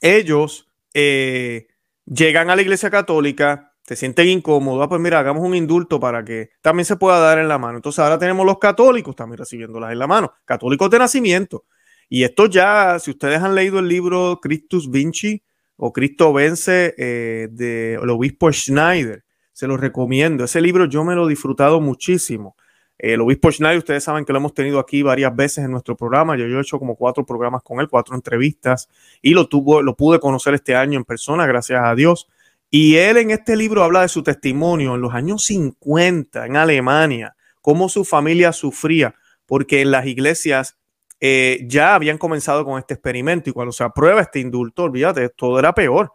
Ellos 0.00 0.70
eh, 0.94 1.66
llegan 2.06 2.48
a 2.48 2.56
la 2.56 2.62
iglesia 2.62 2.88
católica, 2.88 3.74
se 3.82 3.94
sienten 3.94 4.28
incómodos, 4.28 4.82
ah, 4.82 4.88
pues 4.88 5.02
mira, 5.02 5.18
hagamos 5.18 5.42
un 5.44 5.54
indulto 5.54 6.00
para 6.00 6.24
que 6.24 6.48
también 6.62 6.86
se 6.86 6.96
pueda 6.96 7.18
dar 7.18 7.38
en 7.38 7.48
la 7.48 7.58
mano. 7.58 7.76
Entonces 7.76 7.98
ahora 7.98 8.18
tenemos 8.18 8.46
los 8.46 8.58
católicos 8.58 9.14
también 9.14 9.36
recibiéndolas 9.36 9.92
en 9.92 9.98
la 9.98 10.06
mano, 10.06 10.32
católicos 10.46 10.88
de 10.88 10.98
nacimiento. 10.98 11.66
Y 12.14 12.24
esto 12.24 12.44
ya, 12.44 12.98
si 12.98 13.10
ustedes 13.10 13.40
han 13.40 13.54
leído 13.54 13.78
el 13.78 13.88
libro 13.88 14.38
Christus 14.42 14.90
Vinci, 14.90 15.42
o 15.76 15.94
Cristo 15.94 16.30
vence 16.34 16.94
eh, 16.98 17.48
de 17.50 17.94
el 17.94 18.10
obispo 18.10 18.52
Schneider. 18.52 19.24
Se 19.54 19.66
lo 19.66 19.78
recomiendo. 19.78 20.44
Ese 20.44 20.60
libro 20.60 20.84
yo 20.84 21.04
me 21.04 21.14
lo 21.14 21.24
he 21.24 21.30
disfrutado 21.30 21.80
muchísimo. 21.80 22.54
El 22.98 23.22
obispo 23.22 23.50
Schneider, 23.50 23.78
ustedes 23.78 24.04
saben 24.04 24.26
que 24.26 24.34
lo 24.34 24.40
hemos 24.40 24.52
tenido 24.52 24.78
aquí 24.78 25.00
varias 25.00 25.34
veces 25.34 25.64
en 25.64 25.70
nuestro 25.70 25.96
programa. 25.96 26.36
Yo, 26.36 26.46
yo, 26.48 26.58
he 26.58 26.60
hecho 26.60 26.78
como 26.78 26.96
cuatro 26.96 27.24
programas 27.24 27.62
con 27.62 27.80
él, 27.80 27.88
cuatro 27.88 28.14
entrevistas, 28.14 28.90
y 29.22 29.30
lo, 29.30 29.48
tuvo, 29.48 29.80
lo 29.80 29.96
pude 29.96 30.20
conocer 30.20 30.52
este 30.52 30.76
año 30.76 30.98
en 30.98 31.06
persona, 31.06 31.46
gracias 31.46 31.80
a 31.82 31.94
Dios. 31.94 32.28
Y 32.68 32.96
él 32.96 33.16
en 33.16 33.30
este 33.30 33.56
libro 33.56 33.84
habla 33.84 34.02
de 34.02 34.08
su 34.08 34.22
testimonio 34.22 34.96
en 34.96 35.00
los 35.00 35.14
años 35.14 35.46
50 35.46 36.44
en 36.44 36.56
Alemania, 36.58 37.36
cómo 37.62 37.88
su 37.88 38.04
familia 38.04 38.52
sufría, 38.52 39.14
porque 39.46 39.80
en 39.80 39.92
las 39.92 40.04
iglesias 40.04 40.76
eh, 41.24 41.60
ya 41.68 41.94
habían 41.94 42.18
comenzado 42.18 42.64
con 42.64 42.80
este 42.80 42.94
experimento 42.94 43.48
y 43.48 43.52
cuando 43.52 43.70
se 43.70 43.84
aprueba 43.84 44.20
este 44.22 44.40
indulto, 44.40 44.82
olvídate, 44.82 45.28
todo 45.28 45.56
era 45.56 45.72
peor. 45.72 46.12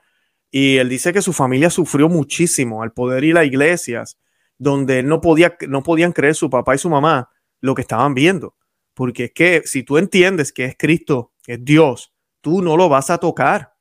Y 0.51 0.75
él 0.75 0.89
dice 0.89 1.13
que 1.13 1.21
su 1.21 1.31
familia 1.31 1.69
sufrió 1.69 2.09
muchísimo 2.09 2.83
al 2.83 2.91
poder 2.91 3.23
ir 3.23 3.37
a 3.37 3.45
iglesias 3.45 4.19
donde 4.57 5.03
no, 5.03 5.21
podía, 5.21 5.55
no 5.69 5.81
podían 5.81 6.11
creer 6.11 6.35
su 6.35 6.49
papá 6.49 6.75
y 6.75 6.77
su 6.77 6.89
mamá 6.89 7.29
lo 7.61 7.73
que 7.73 7.83
estaban 7.83 8.13
viendo. 8.13 8.57
Porque 8.93 9.25
es 9.25 9.31
que 9.31 9.61
si 9.63 9.83
tú 9.83 9.97
entiendes 9.97 10.51
que 10.51 10.65
es 10.65 10.75
Cristo, 10.77 11.31
que 11.41 11.53
es 11.53 11.63
Dios, 11.63 12.13
tú 12.41 12.61
no 12.61 12.75
lo 12.75 12.89
vas 12.89 13.09
a 13.09 13.17
tocar. 13.17 13.75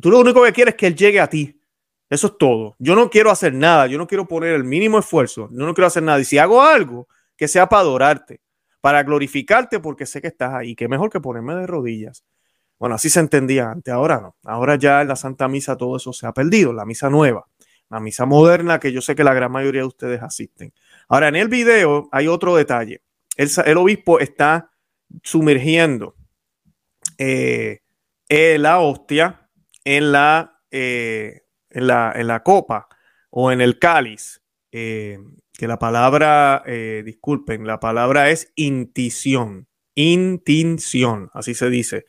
Tú 0.00 0.10
lo 0.10 0.18
único 0.18 0.42
que 0.42 0.54
quieres 0.54 0.72
es 0.72 0.78
que 0.78 0.86
Él 0.86 0.96
llegue 0.96 1.20
a 1.20 1.28
ti. 1.28 1.60
Eso 2.08 2.28
es 2.28 2.38
todo. 2.38 2.74
Yo 2.78 2.94
no 2.94 3.10
quiero 3.10 3.30
hacer 3.30 3.52
nada, 3.52 3.86
yo 3.86 3.98
no 3.98 4.06
quiero 4.06 4.26
poner 4.26 4.54
el 4.54 4.64
mínimo 4.64 4.98
esfuerzo, 4.98 5.50
yo 5.52 5.66
no 5.66 5.74
quiero 5.74 5.88
hacer 5.88 6.02
nada. 6.02 6.20
Y 6.20 6.24
si 6.24 6.38
hago 6.38 6.62
algo, 6.62 7.06
que 7.36 7.48
sea 7.48 7.68
para 7.68 7.82
adorarte 7.82 8.40
para 8.80 9.02
glorificarte 9.02 9.80
porque 9.80 10.06
sé 10.06 10.20
que 10.20 10.28
estás 10.28 10.54
ahí. 10.54 10.74
Qué 10.74 10.88
mejor 10.88 11.10
que 11.10 11.20
ponerme 11.20 11.54
de 11.54 11.66
rodillas. 11.66 12.24
Bueno, 12.78 12.94
así 12.94 13.10
se 13.10 13.20
entendía 13.20 13.70
antes, 13.70 13.92
ahora 13.92 14.20
no. 14.20 14.36
Ahora 14.44 14.76
ya 14.76 15.02
en 15.02 15.08
la 15.08 15.16
Santa 15.16 15.48
Misa 15.48 15.76
todo 15.76 15.96
eso 15.96 16.12
se 16.12 16.26
ha 16.26 16.32
perdido, 16.32 16.72
la 16.72 16.84
misa 16.84 17.10
nueva, 17.10 17.46
la 17.90 17.98
misa 17.98 18.24
moderna 18.24 18.78
que 18.78 18.92
yo 18.92 19.00
sé 19.00 19.16
que 19.16 19.24
la 19.24 19.34
gran 19.34 19.50
mayoría 19.50 19.80
de 19.80 19.88
ustedes 19.88 20.22
asisten. 20.22 20.72
Ahora, 21.08 21.28
en 21.28 21.36
el 21.36 21.48
video 21.48 22.08
hay 22.12 22.28
otro 22.28 22.54
detalle. 22.54 23.02
El, 23.36 23.76
obispo 23.76 24.20
está 24.20 24.70
sumergiendo 25.22 26.14
eh, 27.16 27.80
la 28.28 28.80
hostia 28.80 29.48
en 29.84 30.12
la, 30.12 30.60
eh, 30.70 31.42
en 31.70 31.86
la, 31.86 32.12
en 32.14 32.26
la 32.26 32.42
copa 32.42 32.88
o 33.30 33.50
en 33.50 33.60
el 33.60 33.78
cáliz. 33.78 34.42
Eh, 34.70 35.18
que 35.58 35.66
la 35.66 35.80
palabra, 35.80 36.62
eh, 36.66 37.02
disculpen, 37.04 37.66
la 37.66 37.80
palabra 37.80 38.30
es 38.30 38.52
intición, 38.54 39.66
intinción, 39.96 41.30
así 41.34 41.52
se 41.52 41.68
dice, 41.68 42.04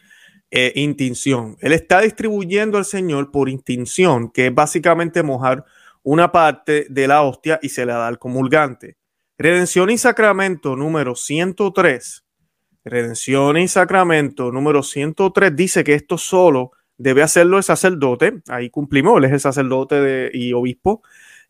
eh, 0.52 0.72
intinción. 0.76 1.58
Él 1.60 1.74
está 1.74 2.02
distribuyendo 2.02 2.78
al 2.78 2.86
Señor 2.86 3.32
por 3.32 3.50
intinción, 3.50 4.30
que 4.30 4.48
es 4.48 4.54
básicamente 4.54 5.24
mojar 5.24 5.66
una 6.04 6.32
parte 6.32 6.86
de 6.92 7.08
la 7.08 7.24
hostia 7.24 7.60
y 7.64 7.70
se 7.70 7.88
la 7.88 7.96
da 7.96 8.08
al 8.08 8.20
comulgante. 8.20 8.98
Redención 9.36 9.90
y 9.90 9.98
sacramento 9.98 10.76
número 10.76 11.16
103. 11.16 12.24
Redención 12.86 13.58
y 13.58 13.68
sacramento 13.68 14.52
número 14.52 14.84
103 14.84 15.56
dice 15.56 15.84
que 15.84 15.96
esto 15.96 16.20
solo 16.20 16.74
debe 17.00 17.24
hacerlo 17.24 17.58
el 17.58 17.64
sacerdote. 17.64 18.44
Ahí 18.48 18.70
cumplimos, 18.70 19.18
él 19.18 19.26
es 19.26 19.32
el 19.32 19.40
sacerdote 19.40 20.00
de, 20.00 20.30
y 20.36 20.54
obispo 20.54 21.02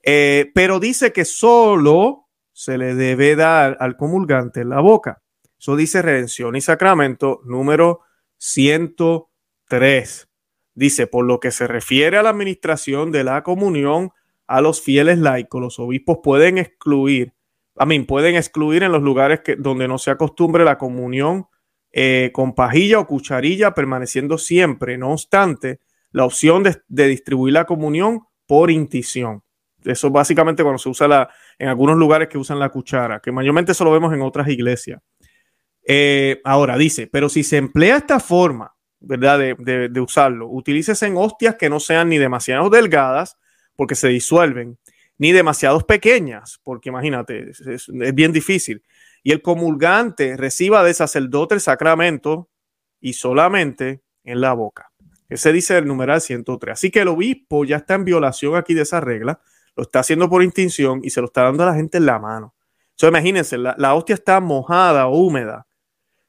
eh, 0.04 0.52
pero 0.54 0.80
dice 0.80 1.12
que 1.12 1.26
solo 1.26 2.28
se 2.52 2.78
le 2.78 2.96
debe 2.96 3.36
dar 3.36 3.78
al 3.80 3.98
comulgante 3.98 4.62
en 4.62 4.70
la 4.70 4.80
boca. 4.82 5.22
Eso 5.58 5.76
dice 5.76 6.02
Redención 6.02 6.56
y 6.56 6.62
Sacramento 6.62 7.42
número 7.44 8.02
103. 8.38 10.30
Dice, 10.74 11.08
por 11.08 11.26
lo 11.26 11.40
que 11.40 11.52
se 11.52 11.68
refiere 11.68 12.18
a 12.18 12.24
la 12.24 12.30
administración 12.30 13.12
de 13.12 13.24
la 13.26 13.44
comunión 13.44 14.12
a 14.48 14.62
los 14.62 14.82
fieles 14.82 15.20
laicos, 15.20 15.62
los 15.62 15.78
obispos 15.80 16.20
pueden 16.24 16.58
excluir, 16.58 17.34
a 17.76 17.86
mí, 17.86 18.00
pueden 18.00 18.36
excluir 18.36 18.84
en 18.84 18.92
los 18.92 19.04
lugares 19.04 19.42
que, 19.42 19.56
donde 19.56 19.88
no 19.88 19.98
se 19.98 20.10
acostumbre 20.12 20.64
la 20.64 20.78
comunión 20.78 21.48
eh, 21.92 22.32
con 22.34 22.56
pajilla 22.56 23.00
o 23.00 23.08
cucharilla, 23.08 23.74
permaneciendo 23.74 24.38
siempre, 24.38 24.98
no 24.98 25.12
obstante, 25.12 25.80
la 26.12 26.26
opción 26.26 26.64
de, 26.64 27.08
distribuir 27.08 27.54
la 27.54 27.66
comunión 27.66 28.22
por 28.48 28.72
intición. 28.72 29.44
Eso 29.84 30.10
básicamente 30.10 30.64
cuando 30.64 30.80
se 30.80 30.90
usa 30.90 31.08
la, 31.08 31.30
en 31.58 31.70
algunos 31.70 31.98
lugares 31.98 32.28
que 32.28 32.38
usan 32.38 32.60
la 32.60 32.70
cuchara, 32.70 33.20
que 33.20 33.32
mayormente 33.32 33.72
eso 33.72 33.84
lo 33.84 33.92
vemos 33.92 34.14
en 34.14 34.22
otras 34.22 34.48
iglesias. 34.50 35.02
Eh, 35.88 36.42
ahora 36.44 36.78
dice, 36.78 37.08
pero 37.08 37.30
si 37.30 37.44
se 37.44 37.58
emplea 37.58 37.98
esta 37.98 38.20
forma, 38.20 38.76
¿verdad? 39.00 39.40
De, 39.40 39.90
de, 39.90 40.02
usarlo, 40.02 40.50
utilícese 40.50 41.08
en 41.08 41.16
hostias 41.18 41.56
que 41.56 41.70
no 41.70 41.80
sean 41.80 42.10
ni 42.10 42.18
demasiado 42.18 42.70
delgadas, 42.70 43.38
porque 43.76 43.96
se 43.96 44.10
disuelven, 44.10 44.78
ni 45.18 45.32
demasiado 45.32 45.80
pequeñas, 45.80 46.60
porque 46.64 46.90
imagínate, 46.90 47.52
es, 47.52 47.62
es, 47.62 48.14
bien 48.14 48.34
difícil. 48.34 48.84
Y 49.24 49.32
el 49.32 49.42
comulgante 49.42 50.36
reciba 50.36 50.84
de 50.84 50.94
sacerdote 50.94 51.56
el 51.56 51.62
sacramento 51.62 52.50
y 53.00 53.14
solamente 53.14 54.02
en 54.24 54.42
la 54.42 54.54
boca. 54.54 54.92
Ese 55.30 55.54
dice 55.54 55.78
el 55.78 55.88
numeral 55.88 56.22
103. 56.22 56.74
Así 56.74 56.92
que 56.92 57.02
el 57.02 57.08
obispo 57.08 57.64
ya 57.64 57.78
está 57.78 57.94
en 57.94 58.04
violación 58.04 58.56
aquí 58.56 58.74
de 58.74 58.82
esa 58.82 59.00
regla 59.00 59.40
lo 59.80 59.84
está 59.84 60.02
haciendo 60.02 60.30
por 60.30 60.44
instinción 60.44 61.00
y 61.04 61.10
se 61.10 61.22
lo 61.22 61.28
está 61.28 61.44
dando 61.44 61.64
a 61.64 61.68
la 61.68 61.74
gente 61.74 61.98
en 61.98 62.06
la 62.06 62.20
mano. 62.20 62.54
Entonces, 62.92 63.10
imagínense, 63.10 63.58
la, 63.58 63.94
hostia 63.96 64.14
está 64.14 64.42
mojada 64.42 65.08
húmeda. 65.08 65.68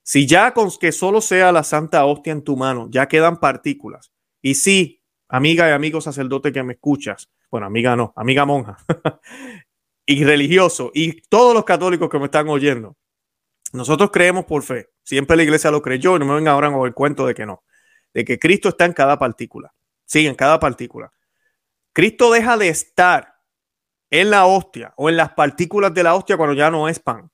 Si 0.05 0.25
ya 0.25 0.55
con 0.55 0.71
que 0.81 0.93
solo 0.93 1.21
sea 1.21 1.51
la 1.51 1.65
santa 1.65 2.05
hostia 2.05 2.33
en 2.33 2.43
tu 2.43 2.57
mano, 2.57 2.87
ya 2.91 3.09
quedan 3.09 3.41
partículas. 3.41 4.13
Y 4.41 4.55
sí, 4.55 5.03
amiga 5.29 5.69
y 5.69 5.73
amigo 5.73 6.01
sacerdote 6.01 6.53
que 6.53 6.63
me 6.63 6.75
escuchas, 6.75 7.29
bueno, 7.51 7.67
amiga 7.67 7.97
no, 7.97 8.13
amiga 8.15 8.45
monja, 8.45 8.77
y 10.07 10.25
religioso, 10.25 10.93
y 10.95 11.23
todos 11.23 11.53
los 11.53 11.65
católicos 11.65 12.09
que 12.09 12.21
me 12.21 12.27
están 12.27 12.49
oyendo, 12.49 12.97
nosotros 13.73 14.11
creemos 14.13 14.45
por 14.45 14.63
fe. 14.63 14.91
Siempre 15.03 15.37
la 15.37 15.43
iglesia 15.43 15.73
lo 15.73 15.83
creyó 15.83 16.15
y 16.15 16.21
no 16.21 16.25
me 16.25 16.35
vengan 16.37 16.55
ahora 16.55 16.71
con 16.71 16.87
el 16.87 16.95
cuento 16.95 17.27
de 17.27 17.35
que 17.35 17.47
no. 17.47 17.65
De 18.15 18.25
que 18.25 18.39
Cristo 18.39 18.69
está 18.69 18.85
en 18.85 18.93
cada 18.93 19.19
partícula. 19.19 19.75
Sí, 20.05 20.25
en 20.27 20.37
cada 20.37 20.61
partícula. 20.61 21.13
Cristo 21.93 22.31
deja 22.31 22.57
de 22.57 22.69
estar 22.69 23.30
en 24.11 24.31
la 24.31 24.47
hostia 24.47 24.93
o 24.97 25.09
en 25.09 25.17
las 25.17 25.33
partículas 25.33 25.95
de 25.95 26.03
la 26.03 26.15
hostia 26.15 26.37
cuando 26.37 26.55
ya 26.55 26.71
no 26.71 26.89
es 26.89 26.99
pan. 26.99 27.31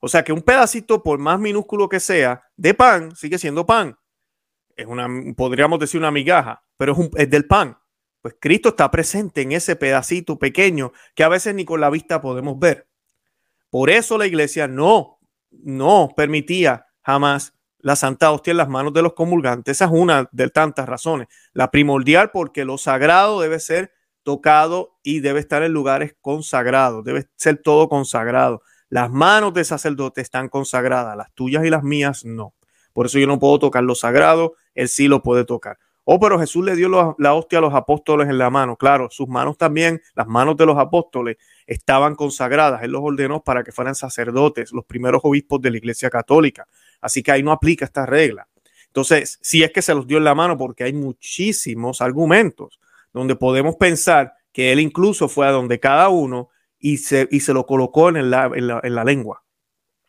O 0.00 0.08
sea 0.08 0.22
que 0.22 0.32
un 0.32 0.42
pedacito, 0.42 1.02
por 1.02 1.18
más 1.18 1.38
minúsculo 1.38 1.88
que 1.88 2.00
sea, 2.00 2.42
de 2.56 2.74
pan 2.74 3.14
sigue 3.16 3.38
siendo 3.38 3.66
pan. 3.66 3.98
Es 4.76 4.86
una, 4.86 5.08
podríamos 5.36 5.78
decir 5.80 5.98
una 5.98 6.10
migaja, 6.10 6.64
pero 6.76 6.92
es, 6.92 7.10
es 7.16 7.30
del 7.30 7.46
pan. 7.46 7.78
Pues 8.22 8.36
Cristo 8.40 8.70
está 8.70 8.90
presente 8.90 9.42
en 9.42 9.52
ese 9.52 9.76
pedacito 9.76 10.38
pequeño 10.38 10.92
que 11.14 11.24
a 11.24 11.28
veces 11.28 11.54
ni 11.54 11.64
con 11.64 11.80
la 11.80 11.90
vista 11.90 12.20
podemos 12.20 12.58
ver. 12.58 12.88
Por 13.70 13.90
eso 13.90 14.16
la 14.18 14.26
iglesia 14.26 14.66
no, 14.66 15.18
no 15.50 16.10
permitía 16.16 16.86
jamás 17.02 17.54
la 17.78 17.96
Santa 17.96 18.30
Hostia 18.32 18.52
en 18.52 18.56
las 18.56 18.68
manos 18.68 18.92
de 18.92 19.02
los 19.02 19.14
comulgantes. 19.14 19.76
Esa 19.76 19.86
es 19.86 19.90
una 19.92 20.28
de 20.32 20.48
tantas 20.50 20.88
razones. 20.88 21.28
La 21.52 21.70
primordial 21.70 22.30
porque 22.30 22.64
lo 22.64 22.78
sagrado 22.78 23.40
debe 23.40 23.60
ser 23.60 23.92
tocado 24.28 24.98
y 25.02 25.20
debe 25.20 25.40
estar 25.40 25.62
en 25.62 25.72
lugares 25.72 26.14
consagrados, 26.20 27.02
debe 27.02 27.26
ser 27.36 27.62
todo 27.62 27.88
consagrado. 27.88 28.60
Las 28.90 29.10
manos 29.10 29.54
del 29.54 29.64
sacerdote 29.64 30.20
están 30.20 30.50
consagradas, 30.50 31.16
las 31.16 31.32
tuyas 31.32 31.64
y 31.64 31.70
las 31.70 31.82
mías 31.82 32.26
no. 32.26 32.52
Por 32.92 33.06
eso 33.06 33.18
yo 33.18 33.26
no 33.26 33.38
puedo 33.38 33.58
tocar 33.58 33.84
lo 33.84 33.94
sagrado, 33.94 34.52
él 34.74 34.90
sí 34.90 35.08
lo 35.08 35.22
puede 35.22 35.46
tocar. 35.46 35.78
Oh, 36.04 36.20
pero 36.20 36.38
Jesús 36.38 36.62
le 36.62 36.76
dio 36.76 37.16
la 37.16 37.32
hostia 37.32 37.56
a 37.56 37.62
los 37.62 37.72
apóstoles 37.72 38.28
en 38.28 38.36
la 38.36 38.50
mano. 38.50 38.76
Claro, 38.76 39.08
sus 39.10 39.28
manos 39.28 39.56
también, 39.56 40.02
las 40.14 40.26
manos 40.26 40.58
de 40.58 40.66
los 40.66 40.76
apóstoles, 40.76 41.38
estaban 41.66 42.14
consagradas. 42.14 42.82
Él 42.82 42.90
los 42.90 43.00
ordenó 43.02 43.42
para 43.42 43.64
que 43.64 43.72
fueran 43.72 43.94
sacerdotes, 43.94 44.74
los 44.74 44.84
primeros 44.84 45.22
obispos 45.24 45.62
de 45.62 45.70
la 45.70 45.78
Iglesia 45.78 46.10
Católica. 46.10 46.68
Así 47.00 47.22
que 47.22 47.32
ahí 47.32 47.42
no 47.42 47.50
aplica 47.50 47.86
esta 47.86 48.04
regla. 48.04 48.46
Entonces, 48.88 49.38
si 49.40 49.62
es 49.62 49.72
que 49.72 49.80
se 49.80 49.94
los 49.94 50.06
dio 50.06 50.18
en 50.18 50.24
la 50.24 50.34
mano, 50.34 50.58
porque 50.58 50.84
hay 50.84 50.92
muchísimos 50.92 52.02
argumentos 52.02 52.78
donde 53.12 53.36
podemos 53.36 53.76
pensar 53.76 54.34
que 54.52 54.72
él 54.72 54.80
incluso 54.80 55.28
fue 55.28 55.46
a 55.46 55.50
donde 55.50 55.78
cada 55.80 56.08
uno 56.08 56.48
y 56.78 56.98
se, 56.98 57.28
y 57.30 57.40
se 57.40 57.52
lo 57.52 57.66
colocó 57.66 58.08
en 58.08 58.30
la, 58.30 58.50
en, 58.54 58.66
la, 58.66 58.80
en 58.82 58.94
la 58.94 59.04
lengua. 59.04 59.44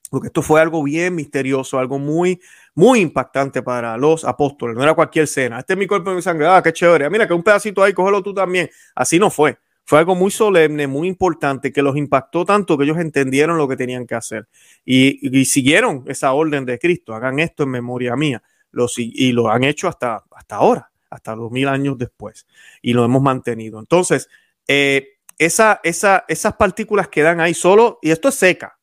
Porque 0.10 0.28
esto 0.28 0.42
fue 0.42 0.60
algo 0.60 0.82
bien 0.84 1.14
misterioso, 1.14 1.78
algo 1.78 2.00
muy, 2.00 2.42
muy 2.74 3.00
impactante 3.00 3.62
para 3.62 3.96
los 3.98 4.26
apóstoles. 4.26 4.76
No 4.76 4.82
era 4.82 4.96
cualquier 4.96 5.28
cena. 5.28 5.60
Este 5.60 5.74
es 5.74 5.80
mi 5.80 5.86
cuerpo 5.86 6.12
y 6.12 6.16
mi 6.16 6.22
sangre. 6.22 6.48
Ah, 6.48 6.62
qué 6.64 6.74
chévere. 6.74 7.10
Mira 7.12 7.28
que 7.28 7.34
un 7.34 7.44
pedacito 7.44 7.84
ahí, 7.84 7.94
cógelo 7.94 8.24
tú 8.24 8.34
también. 8.34 8.70
Así 8.96 9.20
no 9.20 9.30
fue. 9.30 9.60
Fue 9.86 10.00
algo 10.00 10.16
muy 10.16 10.32
solemne, 10.32 10.88
muy 10.88 11.08
importante, 11.08 11.72
que 11.72 11.82
los 11.82 11.96
impactó 11.96 12.46
tanto 12.46 12.78
que 12.78 12.86
ellos 12.86 12.98
entendieron 12.98 13.58
lo 13.58 13.68
que 13.68 13.78
tenían 13.78 14.08
que 14.08 14.16
hacer. 14.16 14.48
Y, 14.84 15.40
y 15.40 15.46
siguieron 15.46 16.04
esa 16.08 16.34
orden 16.34 16.66
de 16.66 16.80
Cristo. 16.80 17.14
Hagan 17.14 17.40
esto 17.40 17.64
en 17.64 17.70
memoria 17.70 18.16
mía. 18.16 18.42
Los, 18.72 18.96
y 18.98 19.32
lo 19.32 19.50
han 19.50 19.64
hecho 19.64 19.88
hasta, 19.88 20.24
hasta 20.32 20.56
ahora 20.56 20.89
hasta 21.10 21.36
dos 21.36 21.52
mil 21.52 21.68
años 21.68 21.98
después, 21.98 22.48
y 22.82 22.94
lo 22.94 23.06
hemos 23.06 23.22
mantenido. 23.22 23.80
Entonces, 23.80 24.30
eh, 24.68 25.20
esa, 25.38 25.80
esa, 25.84 26.26
esas 26.28 26.54
partículas 26.56 27.08
quedan 27.08 27.40
ahí 27.40 27.54
solo, 27.54 28.00
y 28.02 28.12
esto 28.12 28.30
es 28.30 28.36
seca. 28.36 28.78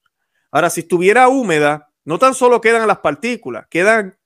Ahora, 0.51 0.71
si 0.71 0.81
estuviera 0.81 1.29
húmeda, 1.29 1.93
no 2.05 2.19
tan 2.19 2.35
solo 2.35 2.61
quedan 2.61 2.87
las 2.87 2.99
partículas, 2.99 3.67
quedan 3.69 4.17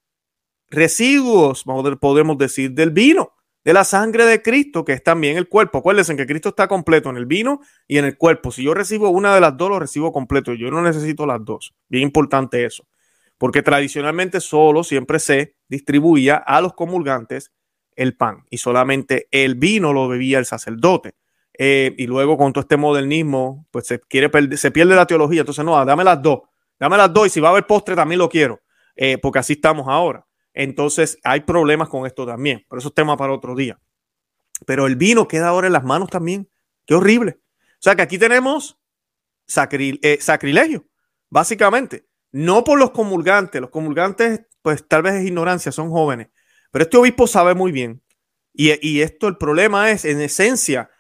residuos, 0.69 1.65
podemos 2.01 2.39
decir, 2.39 2.73
del 2.73 2.91
vino, 2.91 3.35
de 3.65 3.73
la 3.75 3.85
sangre 3.85 4.25
de 4.25 4.41
Cristo, 4.41 4.85
que 4.85 4.93
es 4.93 5.03
también 5.03 5.37
el 5.37 5.49
cuerpo. 5.49 5.79
Acuérdense 5.79 6.17
que 6.17 6.27
Cristo 6.27 6.51
está 6.51 6.69
completo 6.69 7.11
en 7.11 7.17
el 7.17 7.27
vino 7.27 7.61
y 7.87 7.99
en 7.99 8.05
el 8.05 8.17
cuerpo. 8.17 8.53
Si 8.53 8.63
yo 8.63 8.73
recibo 8.73 9.11
una 9.11 9.35
de 9.35 9.41
las 9.41 9.57
dos, 9.57 9.69
lo 9.69 9.79
recibo 9.79 10.13
completo. 10.13 10.55
Yo 10.55 10.71
no 10.71 10.81
necesito 10.83 11.27
las 11.27 11.45
dos. 11.45 11.75
Bien 11.89 12.05
importante 12.05 12.65
eso. 12.65 12.87
Porque 13.37 13.63
tradicionalmente 13.63 14.41
solo 14.41 14.85
siempre 14.85 15.19
se 15.19 15.57
distribuía 15.69 16.37
a 16.37 16.61
los 16.61 16.75
comulgantes 16.75 17.53
el 18.01 18.17
pan 18.17 18.45
y 18.49 18.57
solamente 18.57 19.29
el 19.31 19.57
vino 19.57 19.93
lo 19.93 20.09
bebía 20.09 20.39
el 20.39 20.47
sacerdote. 20.47 21.15
Eh, 21.59 21.95
y 21.99 22.07
luego 22.07 22.39
con 22.39 22.55
todo 22.55 22.63
este 22.63 22.79
modernismo, 22.79 23.67
pues 23.71 23.87
se, 23.87 24.01
quiere 24.01 24.31
se 24.57 24.71
pierde 24.71 24.97
la 24.97 25.07
teología. 25.07 25.41
Entonces, 25.41 25.63
no, 25.63 25.85
dame 25.85 26.03
las 26.03 26.23
dos. 26.23 26.41
Dame 26.79 26.97
las 26.97 27.13
dos 27.13 27.27
y 27.27 27.31
si 27.31 27.41
va 27.41 27.49
a 27.49 27.51
haber 27.51 27.67
postre 27.67 27.95
también 27.95 28.19
lo 28.19 28.31
quiero. 28.31 28.63
Eh, 28.97 29.19
porque 29.19 29.41
así 29.41 29.53
estamos 29.53 29.87
ahora. 29.87 30.27
Entonces 30.55 31.19
hay 31.23 31.41
problemas 31.41 31.91
con 31.91 32.07
esto 32.07 32.27
también, 32.27 32.65
pero 32.69 32.79
eso 32.81 32.89
es 32.89 32.95
tema 32.95 33.19
para 33.19 33.35
otro 33.35 33.55
día. 33.55 33.79
Pero 34.65 34.87
el 34.87 34.97
vino 34.97 35.29
queda 35.29 35.49
ahora 35.49 35.67
en 35.67 35.75
las 35.75 35.85
manos 35.85 36.09
también. 36.09 36.49
Qué 36.87 36.95
horrible. 36.95 37.39
O 37.59 37.83
sea 37.83 37.95
que 37.95 38.03
aquí 38.03 38.17
tenemos 38.19 38.79
eh, 39.47 40.19
sacrilegio, 40.21 40.87
básicamente. 41.29 42.07
No 42.33 42.65
por 42.65 42.79
los 42.79 42.93
comulgantes. 42.93 43.61
Los 43.61 43.71
comulgantes, 43.71 44.47
pues 44.63 44.89
tal 44.89 45.03
vez 45.03 45.15
es 45.17 45.27
ignorancia, 45.27 45.71
son 45.71 45.91
jóvenes. 45.91 46.29
Pero 46.71 46.85
este 46.85 46.97
obispo 46.97 47.27
sabe 47.27 47.55
muy 47.55 47.73
bien. 47.73 48.03
Y, 48.53 48.73
y 48.87 49.03
esto, 49.03 49.29
el 49.29 49.37
problema 49.37 49.91
es, 49.91 50.05
en 50.05 50.21
esencia, 50.21 50.91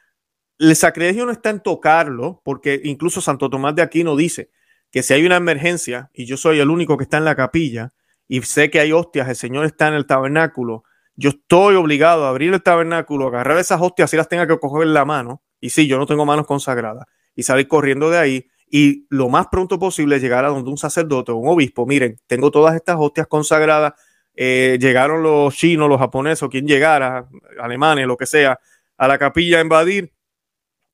el 0.58 0.76
sacrilegio 0.76 1.26
no 1.26 1.32
está 1.32 1.50
en 1.50 1.60
tocarlo, 1.60 2.42
porque 2.44 2.80
incluso 2.84 3.20
Santo 3.20 3.48
Tomás 3.48 3.74
de 3.74 3.82
Aquino 3.82 4.16
dice 4.16 4.50
que 4.90 5.02
si 5.02 5.14
hay 5.14 5.24
una 5.24 5.36
emergencia 5.36 6.10
y 6.12 6.26
yo 6.26 6.36
soy 6.36 6.60
el 6.60 6.70
único 6.70 6.96
que 6.96 7.04
está 7.04 7.18
en 7.18 7.24
la 7.24 7.36
capilla, 7.36 7.92
y 8.28 8.42
sé 8.42 8.70
que 8.70 8.78
hay 8.78 8.92
hostias, 8.92 9.28
el 9.28 9.36
Señor 9.36 9.64
está 9.64 9.88
en 9.88 9.94
el 9.94 10.06
tabernáculo, 10.06 10.84
yo 11.16 11.30
estoy 11.30 11.74
obligado 11.74 12.24
a 12.24 12.28
abrir 12.28 12.52
el 12.54 12.62
tabernáculo, 12.62 13.26
agarrar 13.26 13.58
esas 13.58 13.80
hostias 13.80 14.12
y 14.14 14.16
las 14.16 14.28
tenga 14.28 14.46
que 14.46 14.58
coger 14.58 14.86
en 14.86 14.94
la 14.94 15.04
mano, 15.04 15.42
y 15.60 15.70
sí, 15.70 15.86
yo 15.86 15.98
no 15.98 16.06
tengo 16.06 16.24
manos 16.24 16.46
consagradas, 16.46 17.06
y 17.34 17.42
salir 17.42 17.66
corriendo 17.66 18.08
de 18.08 18.18
ahí, 18.18 18.46
y 18.70 19.06
lo 19.10 19.28
más 19.28 19.48
pronto 19.50 19.78
posible 19.78 20.20
llegar 20.20 20.44
a 20.44 20.48
donde 20.48 20.70
un 20.70 20.78
sacerdote 20.78 21.32
o 21.32 21.36
un 21.36 21.48
obispo, 21.48 21.86
miren, 21.86 22.18
tengo 22.26 22.50
todas 22.50 22.76
estas 22.76 22.96
hostias 22.98 23.26
consagradas, 23.26 23.94
eh, 24.42 24.78
llegaron 24.80 25.22
los 25.22 25.54
chinos, 25.54 25.86
los 25.86 25.98
japoneses, 25.98 26.48
quien 26.48 26.66
llegara, 26.66 27.28
alemanes, 27.60 28.06
lo 28.06 28.16
que 28.16 28.24
sea, 28.24 28.58
a 28.96 29.06
la 29.06 29.18
capilla 29.18 29.58
a 29.58 29.60
invadir, 29.60 30.14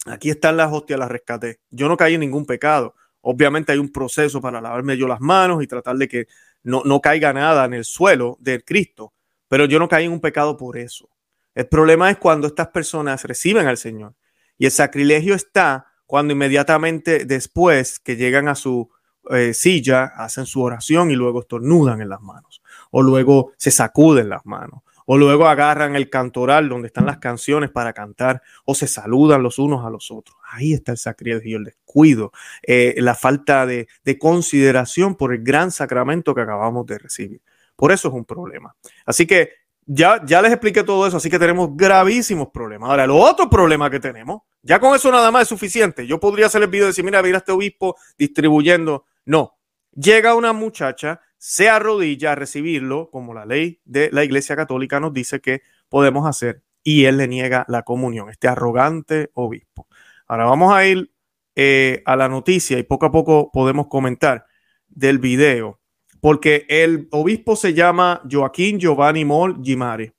aquí 0.07 0.31
están 0.31 0.57
las 0.57 0.73
hostias, 0.73 0.99
las 0.99 1.09
rescaté. 1.09 1.61
Yo 1.71 1.87
no 1.87 1.97
caí 1.97 2.15
en 2.15 2.23
ningún 2.23 2.45
pecado. 2.45 2.97
Obviamente 3.21 3.71
hay 3.71 3.79
un 3.79 3.93
proceso 3.93 4.41
para 4.41 4.61
lavarme 4.61 4.97
yo 4.97 5.07
las 5.07 5.21
manos 5.21 5.63
y 5.63 5.69
tratar 5.69 5.95
de 5.95 6.09
que 6.09 6.27
no, 6.65 7.01
caiga 7.01 7.33
nada 7.33 7.65
en 7.67 7.75
el 7.75 7.85
suelo 7.85 8.37
del 8.41 8.65
Cristo, 8.65 9.15
pero 9.47 9.67
yo 9.67 9.79
no 9.79 9.87
caí 9.87 10.07
en 10.07 10.13
un 10.13 10.21
pecado 10.21 10.57
por 10.57 10.77
eso. 10.77 11.09
El 11.55 11.69
problema 11.69 12.11
es 12.11 12.17
cuando 12.17 12.49
estas 12.49 12.67
personas 12.67 13.23
reciben 13.23 13.69
al 13.69 13.77
Señor 13.77 14.17
y 14.59 14.65
el 14.65 14.73
sacrilegio 14.73 15.37
está 15.37 15.87
cuando 16.05 16.33
inmediatamente 16.33 17.25
después 17.25 18.01
que 18.01 18.17
llegan 18.17 18.49
a 18.49 18.57
su 18.57 18.91
eh, 19.31 19.55
silla 19.55 20.07
hacen 20.17 20.47
su 20.47 20.63
oración 20.63 21.13
y 21.13 21.15
luego 21.15 21.43
estornudan 21.43 22.01
en 22.01 22.09
las 22.09 22.21
manos 22.21 22.61
o 22.91 23.03
luego 23.03 23.53
se 23.57 23.71
sacuden 23.71 24.29
las 24.29 24.45
manos 24.47 24.81
o 25.07 25.17
luego 25.17 25.47
agarran 25.47 25.97
el 25.97 26.11
cantoral 26.11 26.69
donde 26.69 26.89
están 26.89 27.07
las 27.07 27.19
canciones 27.19 27.71
para 27.71 27.93
cantar, 27.93 28.43
o 28.65 28.75
se 28.75 28.89
saludan 28.89 29.43
los 29.43 29.59
unos 29.59 29.87
a 29.87 29.91
los 29.91 30.11
otros. 30.11 30.37
Ahí 30.51 30.75
está 30.75 30.93
el 30.93 30.99
sacrilegio, 30.99 31.59
el 31.59 31.65
descuido, 31.65 32.33
eh, 32.63 32.95
la 32.99 33.15
falta 33.15 33.65
de, 33.67 33.87
consideración 34.19 35.15
por 35.15 35.33
el 35.33 35.43
gran 35.43 35.71
sacramento 35.71 36.35
que 36.35 36.41
acabamos 36.41 36.87
de 36.87 36.99
recibir. 36.99 37.41
Por 37.77 37.93
eso 37.93 38.09
es 38.09 38.15
un 38.15 38.25
problema. 38.25 38.75
Así 39.05 39.27
que 39.27 39.51
ya, 39.87 40.21
ya 40.25 40.43
les 40.43 40.51
expliqué 40.51 40.83
todo 40.83 41.07
eso, 41.07 41.19
así 41.19 41.31
que 41.31 41.39
tenemos 41.39 41.77
gravísimos 41.77 42.49
problemas. 42.49 42.91
Ahora, 42.91 43.05
el 43.05 43.11
otro 43.13 43.49
problema 43.49 43.89
que 43.89 44.01
tenemos, 44.01 44.43
ya 44.63 44.81
con 44.81 44.97
eso 44.97 45.13
nada 45.13 45.31
más 45.31 45.43
es 45.43 45.49
suficiente. 45.49 46.07
Yo 46.07 46.19
podría 46.19 46.47
hacer 46.47 46.63
el 46.63 46.69
video 46.69 46.87
y 46.87 46.89
decir, 46.89 47.05
mira, 47.05 47.23
mira 47.23 47.39
este 47.39 47.53
obispo 47.53 47.97
distribuyendo. 48.19 49.05
No, 49.25 49.57
llega 49.95 50.35
una 50.35 50.53
muchacha 50.53 51.21
se 51.39 51.69
arrodilla 51.69 52.33
a 52.33 52.35
recibirlo, 52.35 53.11
como 53.11 53.35
la 53.35 53.47
ley 53.47 53.81
de 53.85 54.11
la 54.13 54.25
Iglesia 54.25 54.57
Católica 54.57 55.01
nos 55.01 55.13
dice 55.13 55.41
que 55.41 55.63
podemos 55.89 56.27
hacer, 56.27 56.63
y 56.83 57.05
él 57.05 57.17
le 57.19 57.29
niega 57.29 57.65
la 57.69 57.83
comunión, 57.83 58.31
este 58.31 58.49
arrogante 58.49 59.31
obispo. 59.35 59.87
Ahora 60.27 60.45
vamos 60.45 60.73
a 60.73 60.87
ir 60.87 61.13
eh, 61.55 62.03
a 62.05 62.17
la 62.17 62.29
noticia 62.29 62.79
y 62.79 62.83
poco 62.83 63.07
a 63.07 63.13
poco 63.13 63.51
podemos 63.53 63.87
comentar 63.89 64.47
del 64.89 65.19
video, 65.19 65.81
porque 66.21 66.67
el 66.69 67.09
obispo 67.11 67.57
se 67.57 67.75
llama 67.75 68.23
Joaquín 68.31 68.79
Giovanni 68.79 69.25
Mol 69.25 69.61
Gimari. 69.63 70.13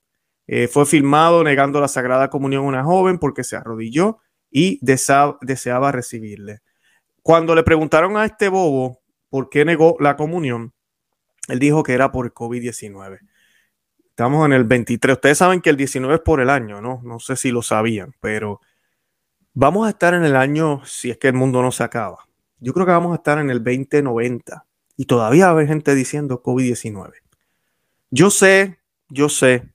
Eh, 0.47 0.67
fue 0.67 0.86
filmado 0.86 1.43
negando 1.43 1.82
la 1.82 1.89
Sagrada 1.89 2.30
Comunión 2.30 2.63
a 2.63 2.67
una 2.67 2.84
joven 2.84 3.19
porque 3.19 3.43
se 3.43 3.58
arrodilló 3.58 4.19
y 4.49 4.80
deseaba 4.82 5.91
recibirle. 5.91 6.60
Cuando 7.21 7.53
le 7.53 7.63
preguntaron 7.63 8.15
a 8.15 8.25
este 8.25 8.47
bobo 8.47 9.01
por 9.30 9.49
qué 9.49 9.65
negó 9.65 9.97
la 9.99 10.15
comunión, 10.15 10.73
él 11.48 11.60
dijo 11.60 11.84
que 11.84 11.94
era 11.94 12.12
por 12.12 12.26
el 12.26 12.34
COVID-19. 12.34 13.20
Estamos 14.10 14.46
en 14.46 14.54
el 14.54 14.64
23. 14.64 15.16
Ustedes 15.16 15.38
saben 15.38 15.62
que 15.62 15.70
el 15.70 15.78
19 15.78 16.16
es 16.16 16.22
por 16.22 16.42
el 16.42 16.50
año, 16.50 16.82
¿no? 16.82 17.02
No 17.04 17.20
sé 17.20 17.36
si 17.36 17.52
lo 17.52 17.62
sabían, 17.62 18.16
pero 18.20 18.62
vamos 19.54 19.88
a 19.88 19.92
estar 19.92 20.14
en 20.14 20.24
el 20.24 20.36
año, 20.36 20.84
si 20.86 21.12
es 21.12 21.18
que 21.18 21.28
el 21.28 21.34
mundo 21.34 21.62
no 21.62 21.72
se 21.72 21.84
acaba. 21.84 22.28
Yo 22.60 22.74
creo 22.74 22.86
que 22.86 22.92
vamos 22.92 23.12
a 23.12 23.16
estar 23.16 23.38
en 23.38 23.50
el 23.50 23.64
2090 23.64 24.66
y 24.96 25.06
todavía 25.06 25.46
va 25.46 25.50
a 25.50 25.54
haber 25.54 25.68
gente 25.68 25.94
diciendo 25.94 26.42
COVID-19. 26.42 27.14
Yo 28.10 28.32
sé, 28.32 28.80
yo 29.10 29.30
sé, 29.30 29.70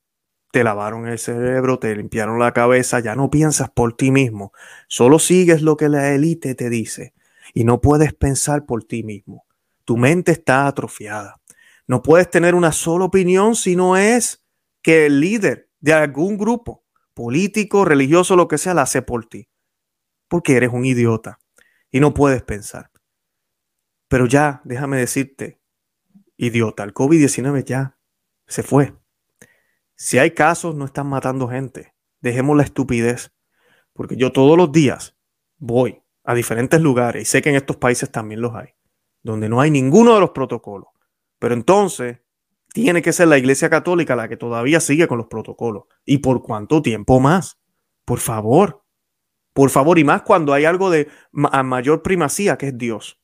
te 0.52 0.64
lavaron 0.64 1.06
el 1.06 1.18
cerebro, 1.18 1.78
te 1.78 1.94
limpiaron 1.96 2.38
la 2.38 2.52
cabeza, 2.52 3.00
ya 3.00 3.14
no 3.14 3.30
piensas 3.30 3.70
por 3.70 3.96
ti 3.96 4.10
mismo, 4.10 4.52
solo 4.88 5.18
sigues 5.18 5.62
lo 5.62 5.76
que 5.76 5.88
la 5.88 6.12
élite 6.12 6.54
te 6.54 6.68
dice 6.68 7.14
y 7.54 7.64
no 7.64 7.80
puedes 7.80 8.12
pensar 8.14 8.66
por 8.66 8.84
ti 8.84 9.02
mismo. 9.02 9.44
Tu 9.84 9.96
mente 9.96 10.32
está 10.32 10.66
atrofiada. 10.66 11.40
No 11.92 12.02
puedes 12.02 12.30
tener 12.30 12.54
una 12.54 12.72
sola 12.72 13.04
opinión 13.04 13.54
si 13.54 13.76
no 13.76 13.98
es 13.98 14.42
que 14.80 15.04
el 15.04 15.20
líder 15.20 15.68
de 15.78 15.92
algún 15.92 16.38
grupo 16.38 16.86
político, 17.12 17.84
religioso, 17.84 18.34
lo 18.34 18.48
que 18.48 18.56
sea, 18.56 18.72
la 18.72 18.80
hace 18.80 19.02
por 19.02 19.26
ti. 19.26 19.50
Porque 20.26 20.56
eres 20.56 20.70
un 20.72 20.86
idiota 20.86 21.38
y 21.90 22.00
no 22.00 22.14
puedes 22.14 22.42
pensar. 22.44 22.90
Pero 24.08 24.24
ya, 24.24 24.62
déjame 24.64 24.96
decirte, 24.96 25.60
idiota, 26.38 26.82
el 26.82 26.94
COVID-19 26.94 27.62
ya 27.62 27.98
se 28.46 28.62
fue. 28.62 28.94
Si 29.94 30.16
hay 30.16 30.30
casos, 30.30 30.74
no 30.74 30.86
están 30.86 31.08
matando 31.08 31.46
gente. 31.46 31.94
Dejemos 32.22 32.56
la 32.56 32.62
estupidez. 32.62 33.34
Porque 33.92 34.16
yo 34.16 34.32
todos 34.32 34.56
los 34.56 34.72
días 34.72 35.14
voy 35.58 36.02
a 36.24 36.32
diferentes 36.32 36.80
lugares 36.80 37.24
y 37.24 37.26
sé 37.26 37.42
que 37.42 37.50
en 37.50 37.56
estos 37.56 37.76
países 37.76 38.10
también 38.10 38.40
los 38.40 38.54
hay, 38.54 38.70
donde 39.22 39.50
no 39.50 39.60
hay 39.60 39.70
ninguno 39.70 40.14
de 40.14 40.20
los 40.20 40.30
protocolos 40.30 40.91
pero 41.42 41.54
entonces 41.54 42.18
tiene 42.72 43.02
que 43.02 43.12
ser 43.12 43.26
la 43.26 43.36
Iglesia 43.36 43.68
Católica 43.68 44.14
la 44.14 44.28
que 44.28 44.36
todavía 44.36 44.78
sigue 44.78 45.08
con 45.08 45.18
los 45.18 45.26
protocolos. 45.26 45.86
¿Y 46.04 46.18
por 46.18 46.40
cuánto 46.40 46.82
tiempo 46.82 47.18
más? 47.18 47.58
Por 48.04 48.20
favor. 48.20 48.84
Por 49.52 49.68
favor, 49.68 49.98
y 49.98 50.04
más 50.04 50.22
cuando 50.22 50.52
hay 50.52 50.66
algo 50.66 50.88
de 50.88 51.08
mayor 51.32 52.02
primacía, 52.02 52.56
que 52.58 52.68
es 52.68 52.78
Dios, 52.78 53.20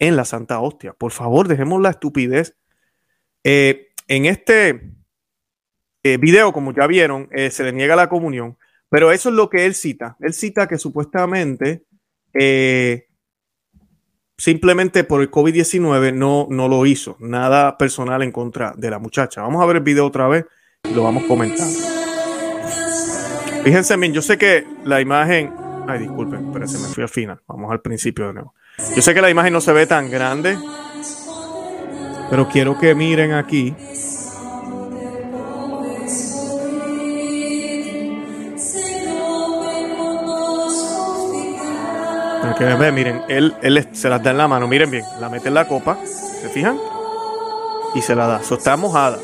en 0.00 0.16
la 0.16 0.24
Santa 0.24 0.58
Hostia. 0.58 0.94
Por 0.94 1.12
favor, 1.12 1.46
dejemos 1.46 1.80
la 1.80 1.90
estupidez. 1.90 2.56
Eh, 3.44 3.90
en 4.08 4.26
este 4.26 4.90
eh, 6.02 6.16
video, 6.16 6.52
como 6.52 6.74
ya 6.74 6.88
vieron, 6.88 7.28
eh, 7.30 7.52
se 7.52 7.62
le 7.62 7.72
niega 7.72 7.94
la 7.94 8.08
comunión, 8.08 8.58
pero 8.88 9.12
eso 9.12 9.28
es 9.28 9.36
lo 9.36 9.48
que 9.48 9.64
él 9.64 9.76
cita. 9.76 10.16
Él 10.18 10.32
cita 10.32 10.66
que 10.66 10.76
supuestamente 10.76 11.84
simplemente 14.40 15.04
por 15.04 15.20
el 15.20 15.30
COVID-19 15.30 16.14
no, 16.14 16.46
no 16.48 16.66
lo 16.66 16.86
hizo. 16.86 17.16
Nada 17.20 17.76
personal 17.76 18.22
en 18.22 18.32
contra 18.32 18.72
de 18.74 18.90
la 18.90 18.98
muchacha. 18.98 19.42
Vamos 19.42 19.62
a 19.62 19.66
ver 19.66 19.76
el 19.76 19.82
video 19.82 20.06
otra 20.06 20.28
vez 20.28 20.46
y 20.82 20.94
lo 20.94 21.02
vamos 21.02 21.24
comentando. 21.24 21.78
Fíjense 23.62 23.96
bien, 23.98 24.14
yo 24.14 24.22
sé 24.22 24.38
que 24.38 24.66
la 24.84 25.02
imagen... 25.02 25.52
Ay, 25.86 25.98
disculpen, 25.98 26.52
pero 26.52 26.66
se 26.66 26.78
me 26.78 26.86
fui 26.86 27.02
al 27.02 27.10
final. 27.10 27.42
Vamos 27.46 27.70
al 27.70 27.82
principio 27.82 28.28
de 28.28 28.32
nuevo. 28.32 28.54
Yo 28.96 29.02
sé 29.02 29.12
que 29.12 29.20
la 29.20 29.28
imagen 29.28 29.52
no 29.52 29.60
se 29.60 29.74
ve 29.74 29.86
tan 29.86 30.10
grande, 30.10 30.56
pero 32.30 32.48
quiero 32.48 32.78
que 32.78 32.94
miren 32.94 33.32
aquí 33.32 33.74
que 42.54 42.92
miren, 42.92 43.22
él, 43.28 43.54
él 43.62 43.88
se 43.92 44.08
las 44.08 44.22
da 44.22 44.30
en 44.30 44.38
la 44.38 44.48
mano, 44.48 44.66
miren 44.66 44.90
bien, 44.90 45.04
la 45.20 45.28
mete 45.28 45.48
en 45.48 45.54
la 45.54 45.66
copa, 45.66 45.98
¿se 46.04 46.48
fijan? 46.48 46.78
Y 47.94 48.02
se 48.02 48.14
la 48.14 48.26
da. 48.26 48.40
Eso 48.40 48.54
está 48.54 48.76
mojada. 48.76 49.18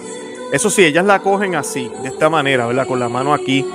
Eso 0.52 0.70
sí, 0.70 0.84
ellas 0.84 1.04
la 1.04 1.20
cogen 1.20 1.54
así, 1.54 1.90
de 2.02 2.08
esta 2.08 2.28
manera, 2.28 2.66
¿verdad? 2.66 2.86
Con 2.86 3.00
la 3.00 3.08
mano 3.08 3.34
aquí, 3.34 3.66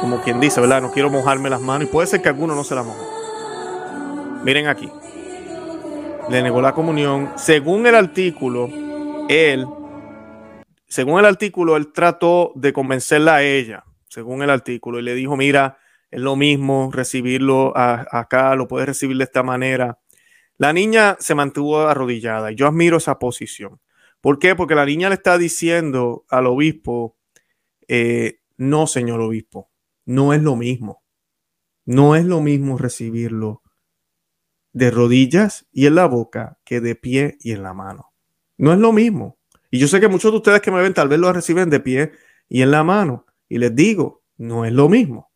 como 0.00 0.20
quien 0.22 0.40
dice, 0.40 0.60
¿verdad? 0.60 0.82
No 0.82 0.90
quiero 0.92 1.10
mojarme 1.10 1.50
las 1.50 1.60
manos 1.60 1.88
y 1.88 1.92
puede 1.92 2.06
ser 2.06 2.22
que 2.22 2.28
alguno 2.28 2.54
no 2.54 2.64
se 2.64 2.74
la 2.74 2.82
moje. 2.82 3.00
Miren 4.44 4.68
aquí. 4.68 4.90
Le 6.28 6.42
negó 6.42 6.60
la 6.60 6.72
comunión. 6.72 7.32
Según 7.36 7.86
el 7.86 7.94
artículo, 7.94 8.68
él, 9.28 9.66
según 10.86 11.18
el 11.18 11.26
artículo, 11.26 11.76
él 11.76 11.92
trató 11.92 12.52
de 12.54 12.72
convencerla 12.72 13.36
a 13.36 13.42
ella 13.42 13.84
según 14.08 14.42
el 14.42 14.50
artículo, 14.50 14.98
y 14.98 15.02
le 15.02 15.14
dijo, 15.14 15.36
mira, 15.36 15.78
es 16.10 16.20
lo 16.20 16.36
mismo 16.36 16.90
recibirlo 16.92 17.72
acá, 17.76 18.54
lo 18.54 18.68
puedes 18.68 18.88
recibir 18.88 19.16
de 19.18 19.24
esta 19.24 19.42
manera. 19.42 19.98
La 20.56 20.72
niña 20.72 21.16
se 21.20 21.34
mantuvo 21.34 21.80
arrodillada 21.80 22.50
y 22.50 22.56
yo 22.56 22.66
admiro 22.66 22.96
esa 22.96 23.18
posición. 23.18 23.80
¿Por 24.20 24.38
qué? 24.38 24.56
Porque 24.56 24.74
la 24.74 24.86
niña 24.86 25.08
le 25.08 25.14
está 25.14 25.38
diciendo 25.38 26.24
al 26.28 26.46
obispo, 26.46 27.16
eh, 27.86 28.40
no, 28.56 28.86
señor 28.86 29.20
obispo, 29.20 29.70
no 30.04 30.32
es 30.32 30.42
lo 30.42 30.56
mismo. 30.56 31.04
No 31.84 32.16
es 32.16 32.24
lo 32.24 32.40
mismo 32.40 32.76
recibirlo 32.76 33.62
de 34.72 34.90
rodillas 34.90 35.66
y 35.72 35.86
en 35.86 35.94
la 35.94 36.06
boca 36.06 36.58
que 36.64 36.80
de 36.80 36.94
pie 36.94 37.38
y 37.40 37.52
en 37.52 37.62
la 37.62 37.72
mano. 37.72 38.12
No 38.56 38.72
es 38.72 38.78
lo 38.78 38.92
mismo. 38.92 39.38
Y 39.70 39.78
yo 39.78 39.88
sé 39.88 40.00
que 40.00 40.08
muchos 40.08 40.32
de 40.32 40.38
ustedes 40.38 40.60
que 40.60 40.70
me 40.70 40.82
ven 40.82 40.94
tal 40.94 41.08
vez 41.08 41.18
lo 41.18 41.32
reciben 41.32 41.70
de 41.70 41.80
pie 41.80 42.12
y 42.48 42.62
en 42.62 42.70
la 42.70 42.84
mano. 42.84 43.26
Y 43.48 43.58
les 43.58 43.74
digo, 43.74 44.22
no 44.36 44.64
es 44.64 44.72
lo 44.72 44.88
mismo. 44.88 45.27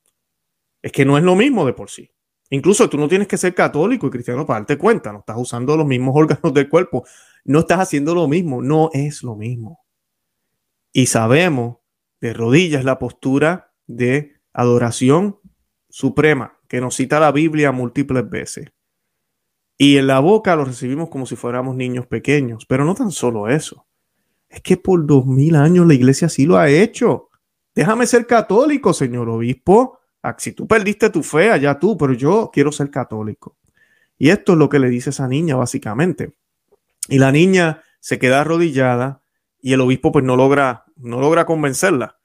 Es 0.82 0.92
que 0.92 1.04
no 1.04 1.16
es 1.16 1.24
lo 1.24 1.36
mismo 1.36 1.64
de 1.64 1.72
por 1.72 1.88
sí. 1.88 2.10
Incluso 2.50 2.90
tú 2.90 2.98
no 2.98 3.08
tienes 3.08 3.28
que 3.28 3.38
ser 3.38 3.54
católico 3.54 4.06
y 4.06 4.10
cristiano 4.10 4.44
para 4.44 4.60
darte 4.60 4.76
cuenta. 4.76 5.10
No 5.12 5.20
estás 5.20 5.36
usando 5.38 5.76
los 5.76 5.86
mismos 5.86 6.14
órganos 6.16 6.52
del 6.52 6.68
cuerpo. 6.68 7.04
No 7.44 7.60
estás 7.60 7.80
haciendo 7.80 8.14
lo 8.14 8.28
mismo. 8.28 8.60
No 8.60 8.90
es 8.92 9.22
lo 9.22 9.36
mismo. 9.36 9.80
Y 10.92 11.06
sabemos 11.06 11.78
de 12.20 12.34
rodillas 12.34 12.84
la 12.84 12.98
postura 12.98 13.72
de 13.86 14.34
adoración 14.52 15.38
suprema 15.88 16.58
que 16.68 16.80
nos 16.80 16.94
cita 16.96 17.20
la 17.20 17.32
Biblia 17.32 17.72
múltiples 17.72 18.28
veces. 18.28 18.72
Y 19.78 19.96
en 19.96 20.06
la 20.06 20.20
boca 20.20 20.54
lo 20.54 20.64
recibimos 20.64 21.08
como 21.08 21.24
si 21.24 21.36
fuéramos 21.36 21.74
niños 21.74 22.06
pequeños. 22.06 22.66
Pero 22.66 22.84
no 22.84 22.94
tan 22.94 23.12
solo 23.12 23.48
eso. 23.48 23.86
Es 24.48 24.60
que 24.60 24.76
por 24.76 25.06
dos 25.06 25.24
mil 25.26 25.56
años 25.56 25.86
la 25.86 25.94
iglesia 25.94 26.28
sí 26.28 26.44
lo 26.44 26.58
ha 26.58 26.68
hecho. 26.68 27.30
Déjame 27.74 28.06
ser 28.06 28.26
católico, 28.26 28.92
señor 28.92 29.30
obispo. 29.30 30.00
Ah, 30.22 30.36
si 30.38 30.52
tú 30.52 30.66
perdiste 30.66 31.10
tu 31.10 31.22
fe, 31.22 31.50
allá 31.50 31.78
tú, 31.78 31.96
pero 31.96 32.12
yo 32.12 32.50
quiero 32.52 32.70
ser 32.70 32.90
católico. 32.90 33.56
Y 34.18 34.30
esto 34.30 34.52
es 34.52 34.58
lo 34.58 34.68
que 34.68 34.78
le 34.78 34.88
dice 34.88 35.10
esa 35.10 35.26
niña, 35.26 35.56
básicamente. 35.56 36.32
Y 37.08 37.18
la 37.18 37.32
niña 37.32 37.82
se 37.98 38.18
queda 38.20 38.42
arrodillada 38.42 39.22
y 39.60 39.72
el 39.72 39.80
obispo 39.80 40.12
pues 40.12 40.24
no 40.24 40.36
logra, 40.36 40.84
no 40.96 41.20
logra 41.20 41.44
convencerla 41.44 42.18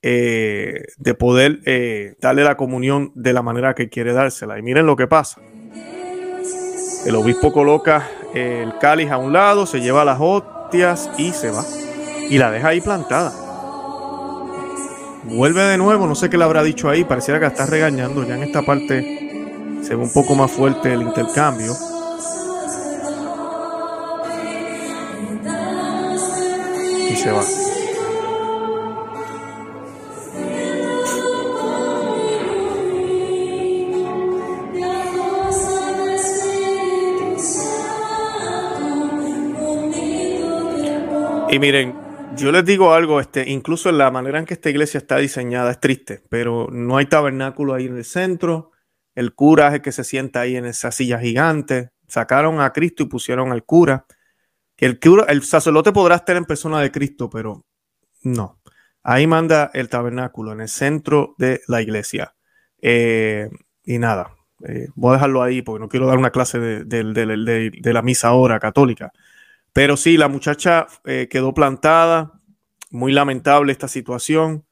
eh, 0.00 0.86
de 0.96 1.14
poder 1.14 1.60
eh, 1.66 2.16
darle 2.20 2.44
la 2.44 2.56
comunión 2.56 3.12
de 3.14 3.32
la 3.34 3.42
manera 3.42 3.74
que 3.74 3.90
quiere 3.90 4.14
dársela. 4.14 4.58
Y 4.58 4.62
miren 4.62 4.86
lo 4.86 4.96
que 4.96 5.06
pasa. 5.06 5.40
El 7.06 7.14
obispo 7.14 7.52
coloca 7.52 8.08
el 8.32 8.78
cáliz 8.78 9.10
a 9.10 9.18
un 9.18 9.34
lado, 9.34 9.66
se 9.66 9.80
lleva 9.80 10.06
las 10.06 10.18
hostias 10.18 11.10
y 11.18 11.32
se 11.32 11.50
va. 11.50 11.64
Y 12.30 12.38
la 12.38 12.50
deja 12.50 12.68
ahí 12.68 12.80
plantada. 12.80 13.43
Vuelve 15.26 15.62
de 15.62 15.78
nuevo, 15.78 16.06
no 16.06 16.14
sé 16.14 16.28
qué 16.28 16.36
le 16.36 16.44
habrá 16.44 16.62
dicho 16.62 16.88
ahí, 16.88 17.04
pareciera 17.04 17.40
que 17.40 17.46
la 17.46 17.52
está 17.52 17.66
regañando. 17.66 18.24
Ya 18.24 18.36
en 18.36 18.42
esta 18.42 18.62
parte 18.62 19.00
se 19.82 19.94
ve 19.94 20.02
un 20.02 20.12
poco 20.12 20.34
más 20.34 20.50
fuerte 20.50 20.92
el 20.92 21.02
intercambio. 21.02 21.72
Y 27.10 27.16
se 27.16 27.30
va. 27.30 27.42
Y 41.50 41.58
miren, 41.60 42.03
yo 42.36 42.52
les 42.52 42.64
digo 42.64 42.92
algo, 42.92 43.20
este, 43.20 43.48
incluso 43.48 43.88
en 43.88 43.98
la 43.98 44.10
manera 44.10 44.38
en 44.38 44.44
que 44.44 44.54
esta 44.54 44.70
iglesia 44.70 44.98
está 44.98 45.16
diseñada 45.18 45.70
es 45.70 45.80
triste, 45.80 46.22
pero 46.28 46.68
no 46.70 46.96
hay 46.96 47.06
tabernáculo 47.06 47.74
ahí 47.74 47.86
en 47.86 47.96
el 47.96 48.04
centro. 48.04 48.72
El 49.14 49.34
cura 49.34 49.68
es 49.68 49.74
el 49.74 49.82
que 49.82 49.92
se 49.92 50.04
sienta 50.04 50.40
ahí 50.40 50.56
en 50.56 50.64
esa 50.66 50.90
silla 50.90 51.18
gigante. 51.18 51.90
Sacaron 52.08 52.60
a 52.60 52.72
Cristo 52.72 53.04
y 53.04 53.06
pusieron 53.06 53.52
al 53.52 53.64
cura. 53.64 54.06
El 54.76 54.98
cura, 54.98 55.24
el 55.28 55.42
sacerdote 55.42 55.92
podrá 55.92 56.16
estar 56.16 56.36
en 56.36 56.44
persona 56.44 56.80
de 56.80 56.90
Cristo, 56.90 57.30
pero 57.30 57.64
no. 58.22 58.60
Ahí 59.02 59.26
manda 59.26 59.70
el 59.72 59.88
tabernáculo 59.88 60.52
en 60.52 60.62
el 60.62 60.68
centro 60.68 61.34
de 61.38 61.60
la 61.68 61.82
iglesia. 61.82 62.34
Eh, 62.82 63.48
y 63.84 63.98
nada, 63.98 64.34
eh, 64.66 64.88
voy 64.94 65.10
a 65.10 65.14
dejarlo 65.14 65.42
ahí 65.42 65.62
porque 65.62 65.80
no 65.80 65.88
quiero 65.88 66.06
dar 66.06 66.18
una 66.18 66.30
clase 66.30 66.58
de, 66.58 66.84
de 66.84 67.92
la 67.92 68.02
misa 68.02 68.28
ahora 68.28 68.58
católica. 68.58 69.12
Pero 69.74 69.96
sí, 69.96 70.16
la 70.16 70.28
muchacha 70.28 70.86
eh, 71.04 71.28
quedó 71.28 71.52
plantada. 71.52 72.40
Muy 72.90 73.12
lamentable 73.12 73.72
esta 73.72 73.88
situación. 73.88 74.64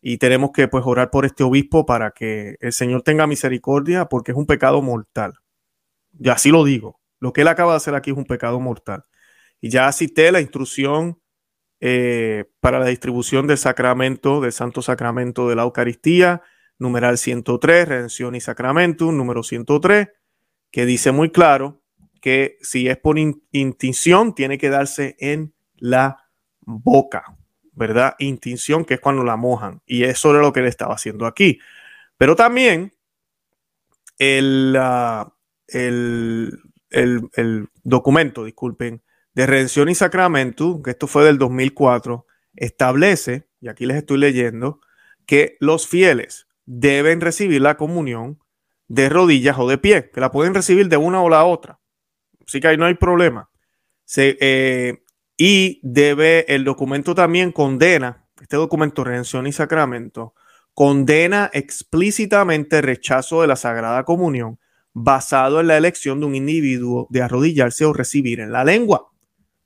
Y 0.00 0.18
tenemos 0.18 0.52
que 0.52 0.68
pues 0.68 0.84
orar 0.86 1.10
por 1.10 1.26
este 1.26 1.42
obispo 1.42 1.84
para 1.84 2.12
que 2.12 2.56
el 2.60 2.72
Señor 2.72 3.02
tenga 3.02 3.26
misericordia 3.26 4.06
porque 4.06 4.30
es 4.30 4.38
un 4.38 4.46
pecado 4.46 4.80
mortal. 4.80 5.34
Y 6.18 6.28
así 6.28 6.50
lo 6.50 6.62
digo. 6.64 7.00
Lo 7.18 7.32
que 7.32 7.40
él 7.40 7.48
acaba 7.48 7.72
de 7.72 7.78
hacer 7.78 7.94
aquí 7.96 8.12
es 8.12 8.16
un 8.16 8.26
pecado 8.26 8.60
mortal. 8.60 9.04
Y 9.60 9.70
ya 9.70 9.90
cité 9.90 10.30
la 10.30 10.40
instrucción 10.40 11.20
eh, 11.80 12.44
para 12.60 12.78
la 12.78 12.86
distribución 12.86 13.48
del 13.48 13.58
sacramento, 13.58 14.40
del 14.40 14.52
santo 14.52 14.82
sacramento 14.82 15.48
de 15.48 15.56
la 15.56 15.62
Eucaristía, 15.62 16.42
numeral 16.78 17.18
103, 17.18 17.88
redención 17.88 18.36
y 18.36 18.40
sacramento, 18.40 19.10
número 19.10 19.42
103, 19.42 20.10
que 20.70 20.86
dice 20.86 21.10
muy 21.10 21.30
claro 21.30 21.83
que 22.24 22.56
si 22.62 22.88
es 22.88 22.96
por 22.96 23.18
intinción, 23.18 24.34
tiene 24.34 24.56
que 24.56 24.70
darse 24.70 25.14
en 25.18 25.52
la 25.76 26.24
boca, 26.62 27.36
¿verdad? 27.72 28.14
Intinción, 28.18 28.86
que 28.86 28.94
es 28.94 29.00
cuando 29.00 29.24
la 29.24 29.36
mojan. 29.36 29.82
Y 29.84 30.04
eso 30.04 30.30
era 30.30 30.40
lo 30.40 30.50
que 30.50 30.60
él 30.60 30.66
estaba 30.66 30.94
haciendo 30.94 31.26
aquí. 31.26 31.58
Pero 32.16 32.34
también 32.34 32.94
el, 34.18 34.74
ah, 34.80 35.34
el, 35.68 36.58
el, 36.88 37.68
documento, 37.82 38.46
disculpen, 38.46 39.02
de 39.34 39.46
redención 39.46 39.90
y 39.90 39.94
sacramento, 39.94 40.80
que 40.82 40.92
esto 40.92 41.06
fue 41.06 41.26
del 41.26 41.36
2004, 41.36 42.24
establece, 42.54 43.50
y 43.60 43.68
aquí 43.68 43.84
les 43.84 43.98
estoy 43.98 44.16
leyendo, 44.16 44.80
que 45.26 45.58
los 45.60 45.86
fieles 45.86 46.46
deben 46.64 47.20
recibir 47.20 47.60
la 47.60 47.76
comunión 47.76 48.38
de 48.88 49.10
rodillas 49.10 49.58
o 49.58 49.68
de 49.68 49.76
pie, 49.76 50.10
que 50.10 50.22
la 50.22 50.30
pueden 50.30 50.54
recibir 50.54 50.88
de 50.88 50.96
una 50.96 51.20
o 51.20 51.28
la 51.28 51.44
otra. 51.44 51.80
Así 52.46 52.60
que 52.60 52.68
ahí 52.68 52.76
no 52.76 52.86
hay 52.86 52.94
problema. 52.94 53.48
Eh, 54.16 55.02
y 55.36 55.80
debe, 55.82 56.52
el 56.54 56.64
documento 56.64 57.14
también 57.14 57.52
condena, 57.52 58.26
este 58.40 58.56
documento, 58.56 59.04
redención 59.04 59.46
y 59.46 59.52
sacramento, 59.52 60.34
condena 60.74 61.50
explícitamente 61.52 62.78
el 62.78 62.82
rechazo 62.82 63.40
de 63.40 63.46
la 63.46 63.56
Sagrada 63.56 64.04
Comunión 64.04 64.58
basado 64.92 65.60
en 65.60 65.66
la 65.66 65.76
elección 65.76 66.20
de 66.20 66.26
un 66.26 66.34
individuo 66.34 67.08
de 67.10 67.22
arrodillarse 67.22 67.84
o 67.84 67.92
recibir 67.92 68.40
en 68.40 68.52
la 68.52 68.64
lengua. 68.64 69.10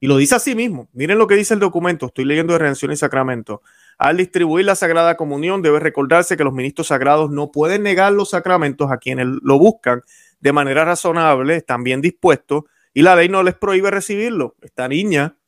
Y 0.00 0.06
lo 0.06 0.16
dice 0.16 0.36
así 0.36 0.54
mismo. 0.54 0.88
Miren 0.92 1.18
lo 1.18 1.26
que 1.26 1.34
dice 1.34 1.54
el 1.54 1.60
documento. 1.60 2.06
Estoy 2.06 2.24
leyendo 2.24 2.52
de 2.52 2.60
redención 2.60 2.92
y 2.92 2.96
sacramento. 2.96 3.62
Al 3.98 4.16
distribuir 4.16 4.64
la 4.64 4.76
Sagrada 4.76 5.16
Comunión 5.16 5.60
debe 5.60 5.80
recordarse 5.80 6.36
que 6.36 6.44
los 6.44 6.54
ministros 6.54 6.86
sagrados 6.86 7.30
no 7.30 7.50
pueden 7.50 7.82
negar 7.82 8.12
los 8.12 8.30
sacramentos 8.30 8.92
a 8.92 8.98
quienes 8.98 9.26
lo 9.42 9.58
buscan 9.58 10.02
de 10.40 10.52
manera 10.52 10.84
razonable, 10.84 11.56
están 11.56 11.82
bien 11.82 12.00
dispuestos 12.00 12.64
y 12.92 13.02
la 13.02 13.16
ley 13.16 13.28
no 13.28 13.42
les 13.42 13.54
prohíbe 13.54 13.90
recibirlo. 13.90 14.56
Esta 14.60 14.88
niña 14.88 15.38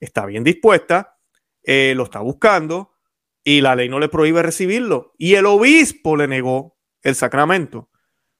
está 0.00 0.26
bien 0.26 0.44
dispuesta, 0.44 1.18
eh, 1.62 1.94
lo 1.96 2.04
está 2.04 2.20
buscando 2.20 2.92
y 3.44 3.60
la 3.60 3.76
ley 3.76 3.88
no 3.88 3.98
le 3.98 4.08
prohíbe 4.08 4.42
recibirlo. 4.42 5.14
Y 5.18 5.34
el 5.34 5.46
obispo 5.46 6.16
le 6.16 6.28
negó 6.28 6.76
el 7.02 7.14
sacramento. 7.14 7.88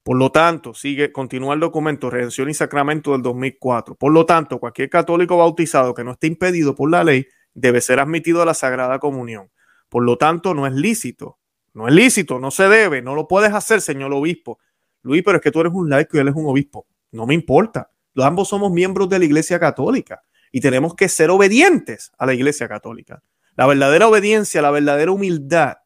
Por 0.03 0.17
lo 0.17 0.33
tanto, 0.33 0.73
sigue, 0.73 1.13
continúa 1.13 1.55
el 1.55 1.61
documento 1.61 2.09
Redención 2.09 2.49
y 2.49 2.55
Sacramento 2.55 3.13
del 3.13 3.23
2004. 3.23 3.95
Por 3.95 4.13
lo 4.13 4.25
tanto, 4.25 4.59
cualquier 4.59 4.89
católico 4.89 5.37
bautizado 5.37 5.93
que 5.93 6.05
no 6.05 6.13
esté 6.13 6.29
impedido 6.29 6.75
por 6.75 6.91
la 6.91 7.05
ley 7.05 7.27
debe 7.53 7.81
ser 7.81 8.01
admitido 8.01 8.41
a 8.41 8.47
la 8.47 8.55
Sagrada 8.55 8.99
Comunión. 8.99 9.51
Por 9.89 10.05
lo 10.05 10.17
tanto, 10.17 10.55
no 10.55 10.67
es 10.67 10.73
lícito. 10.73 11.39
No 11.75 11.87
es 11.87 11.95
lícito, 11.95 12.39
no 12.39 12.51
se 12.51 12.69
debe, 12.69 13.03
no 13.03 13.15
lo 13.15 13.29
puedes 13.29 13.53
hacer, 13.53 13.81
señor 13.81 14.13
obispo. 14.13 14.59
Luis, 15.03 15.23
pero 15.25 15.37
es 15.37 15.43
que 15.43 15.51
tú 15.51 15.61
eres 15.61 15.73
un 15.73 15.89
laico 15.89 16.17
y 16.17 16.21
él 16.21 16.29
es 16.29 16.35
un 16.35 16.47
obispo. 16.47 16.87
No 17.13 17.27
me 17.27 17.35
importa. 17.35 17.91
Los 18.15 18.27
ambos 18.27 18.49
somos 18.49 18.73
miembros 18.73 19.09
de 19.09 19.19
la 19.19 19.25
Iglesia 19.25 19.59
Católica 19.59 20.23
y 20.51 20.61
tenemos 20.61 20.95
que 20.95 21.09
ser 21.09 21.31
obedientes 21.31 22.11
a 22.19 22.27
la 22.27 22.35
Iglesia 22.35 22.69
Católica. 22.69 23.23
La 23.57 23.67
verdadera 23.67 24.09
obediencia, 24.09 24.63
la 24.63 24.71
verdadera 24.71 25.13
humildad 25.13 25.79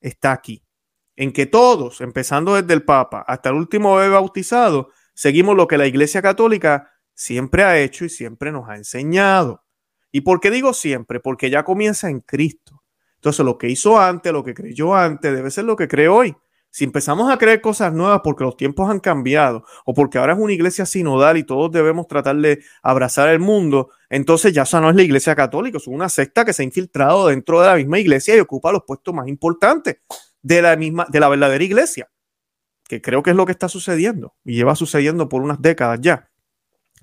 está 0.00 0.32
aquí. 0.32 0.64
En 1.16 1.32
que 1.32 1.46
todos, 1.46 2.00
empezando 2.00 2.54
desde 2.54 2.74
el 2.74 2.84
Papa 2.84 3.24
hasta 3.26 3.48
el 3.48 3.56
último 3.56 3.96
bautizado, 3.96 4.90
seguimos 5.14 5.56
lo 5.56 5.66
que 5.66 5.78
la 5.78 5.86
Iglesia 5.86 6.22
Católica 6.22 6.90
siempre 7.14 7.64
ha 7.64 7.78
hecho 7.78 8.04
y 8.04 8.08
siempre 8.08 8.52
nos 8.52 8.68
ha 8.68 8.76
enseñado. 8.76 9.64
¿Y 10.12 10.20
por 10.20 10.40
qué 10.40 10.50
digo 10.50 10.72
siempre? 10.72 11.20
Porque 11.20 11.50
ya 11.50 11.64
comienza 11.64 12.08
en 12.08 12.20
Cristo. 12.20 12.82
Entonces, 13.16 13.44
lo 13.44 13.58
que 13.58 13.68
hizo 13.68 13.98
antes, 14.00 14.32
lo 14.32 14.44
que 14.44 14.54
creyó 14.54 14.94
antes, 14.94 15.32
debe 15.34 15.50
ser 15.50 15.64
lo 15.64 15.74
que 15.74 15.88
cree 15.88 16.08
hoy. 16.08 16.36
Si 16.70 16.84
empezamos 16.84 17.30
a 17.30 17.38
creer 17.38 17.60
cosas 17.60 17.92
nuevas 17.92 18.20
porque 18.22 18.44
los 18.44 18.56
tiempos 18.56 18.90
han 18.90 19.00
cambiado 19.00 19.64
o 19.84 19.94
porque 19.94 20.18
ahora 20.18 20.34
es 20.34 20.38
una 20.38 20.52
iglesia 20.52 20.86
sinodal 20.86 21.36
y 21.38 21.44
todos 21.44 21.72
debemos 21.72 22.06
tratar 22.06 22.36
de 22.36 22.62
abrazar 22.82 23.30
el 23.30 23.40
mundo, 23.40 23.90
entonces 24.10 24.52
ya 24.52 24.62
esa 24.62 24.80
no 24.80 24.90
es 24.90 24.96
la 24.96 25.02
iglesia 25.02 25.34
católica, 25.34 25.78
es 25.78 25.86
una 25.86 26.08
secta 26.08 26.44
que 26.44 26.52
se 26.52 26.62
ha 26.62 26.64
infiltrado 26.64 27.28
dentro 27.28 27.60
de 27.60 27.68
la 27.68 27.76
misma 27.76 27.98
iglesia 27.98 28.36
y 28.36 28.40
ocupa 28.40 28.70
los 28.72 28.82
puestos 28.86 29.14
más 29.14 29.28
importantes. 29.28 29.98
de 30.40 30.62
la 30.62 30.76
misma, 30.76 31.06
de 31.10 31.20
la 31.20 31.28
verdadera 31.28 31.64
iglesia, 31.64 32.08
que 32.88 33.02
creo 33.02 33.22
que 33.22 33.30
es 33.30 33.36
lo 33.36 33.44
que 33.44 33.52
está 33.52 33.68
sucediendo 33.68 34.36
y 34.44 34.54
lleva 34.54 34.76
sucediendo 34.76 35.28
por 35.28 35.42
unas 35.42 35.60
décadas 35.60 36.00
ya. 36.00 36.30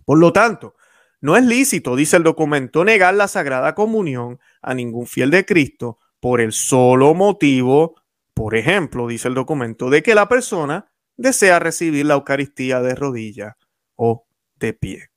Por 0.06 0.19
lo 0.19 0.32
tanto, 0.32 0.75
no 1.21 1.36
es 1.36 1.43
lícito, 1.43 1.95
dice 1.95 2.17
el 2.17 2.23
documento, 2.23 2.86
negar 2.86 3.13
la 3.13 3.28
sagrada 3.28 3.75
comunión 3.75 4.39
a 4.62 4.73
ningún 4.73 5.08
fiel 5.08 5.32
de 5.32 5.45
Cristo 5.45 5.99
por 6.19 6.39
el 6.39 6.54
solo 6.54 7.13
motivo, 7.13 7.95
por 8.36 8.54
ejemplo, 8.56 9.08
dice 9.08 9.30
el 9.30 9.34
documento, 9.34 9.89
de 9.89 10.04
que 10.04 10.13
la 10.13 10.28
persona 10.28 10.91
desea 11.15 11.58
recibir 11.58 12.06
la 12.06 12.15
Eucaristía 12.15 12.82
de 12.82 12.93
rodilla 12.93 13.58
o 13.95 14.28
de 14.58 14.74
pie. 14.74 15.10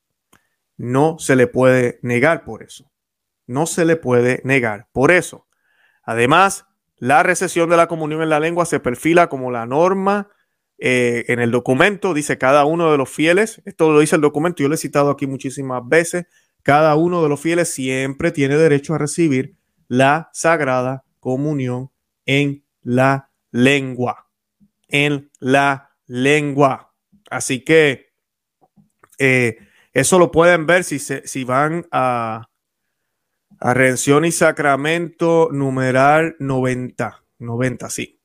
No 0.77 1.19
se 1.19 1.35
le 1.35 1.49
puede 1.49 1.99
negar 2.03 2.45
por 2.45 2.63
eso. 2.63 2.91
No 3.47 3.67
se 3.67 3.85
le 3.85 3.97
puede 3.97 4.41
negar 4.45 4.87
por 4.93 5.11
eso. 5.11 5.49
Además, 6.05 6.67
la 6.97 7.25
recesión 7.25 7.69
de 7.69 7.77
la 7.77 7.89
comunión 7.89 8.23
en 8.23 8.29
la 8.29 8.39
lengua 8.39 8.67
se 8.67 8.79
perfila 8.79 9.29
como 9.29 9.51
la 9.51 9.67
norma 9.67 10.31
eh, 10.79 11.25
en 11.27 11.41
el 11.41 11.51
documento. 11.51 12.15
Dice 12.15 12.39
cada 12.39 12.65
uno 12.65 12.93
de 12.93 12.99
los 12.99 13.11
fieles, 13.11 13.61
esto 13.65 13.91
lo 13.91 13.99
dice 13.99 14.15
el 14.15 14.23
documento, 14.23 14.63
yo 14.63 14.69
lo 14.69 14.77
he 14.77 14.79
citado 14.79 15.11
aquí 15.11 15.27
muchísimas 15.27 15.83
veces, 15.85 16.27
cada 16.63 16.95
uno 16.95 17.21
de 17.21 17.29
los 17.29 17.41
fieles 17.41 17.69
siempre 17.69 18.31
tiene 18.31 18.57
derecho 18.57 18.95
a 18.95 18.99
recibir 18.99 19.57
la 19.89 20.31
sagrada 20.33 21.05
comunión 21.19 21.91
en 22.27 22.63
la 22.89 23.31
lengua. 23.51 24.31
En 24.89 25.31
la 25.41 25.91
lengua. 26.07 26.95
Así 27.31 27.63
que 27.63 28.15
eh, 29.19 29.59
eso 29.93 30.19
lo 30.19 30.31
pueden 30.31 30.67
ver 30.67 30.85
si, 30.85 30.99
se, 30.99 31.27
si 31.29 31.45
van 31.45 31.87
a, 31.93 32.49
a 33.61 33.75
Redención 33.75 34.25
y 34.25 34.33
Sacramento, 34.33 35.51
numeral 35.53 36.37
90. 36.39 37.25
90, 37.41 37.91
sí. 37.91 38.23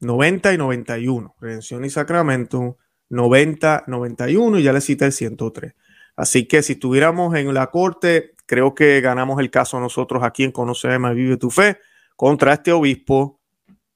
90 0.00 0.54
y 0.54 0.58
91. 0.58 1.36
Redención 1.38 1.84
y 1.84 1.90
Sacramento, 1.90 2.78
90, 3.10 3.84
91 3.88 4.58
y 4.58 4.62
ya 4.62 4.72
le 4.72 4.80
cité 4.80 5.04
el 5.04 5.12
103. 5.12 5.74
Así 6.16 6.48
que 6.48 6.62
si 6.62 6.74
estuviéramos 6.74 7.34
en 7.36 7.52
la 7.52 7.66
corte, 7.66 8.32
creo 8.46 8.74
que 8.74 9.02
ganamos 9.02 9.38
el 9.38 9.50
caso 9.50 9.78
nosotros 9.80 10.22
aquí 10.22 10.44
en 10.44 10.52
Conoce 10.52 10.98
Más 10.98 11.14
Vive 11.14 11.36
tu 11.36 11.50
Fe 11.50 11.78
contra 12.16 12.54
este 12.54 12.72
obispo 12.72 13.41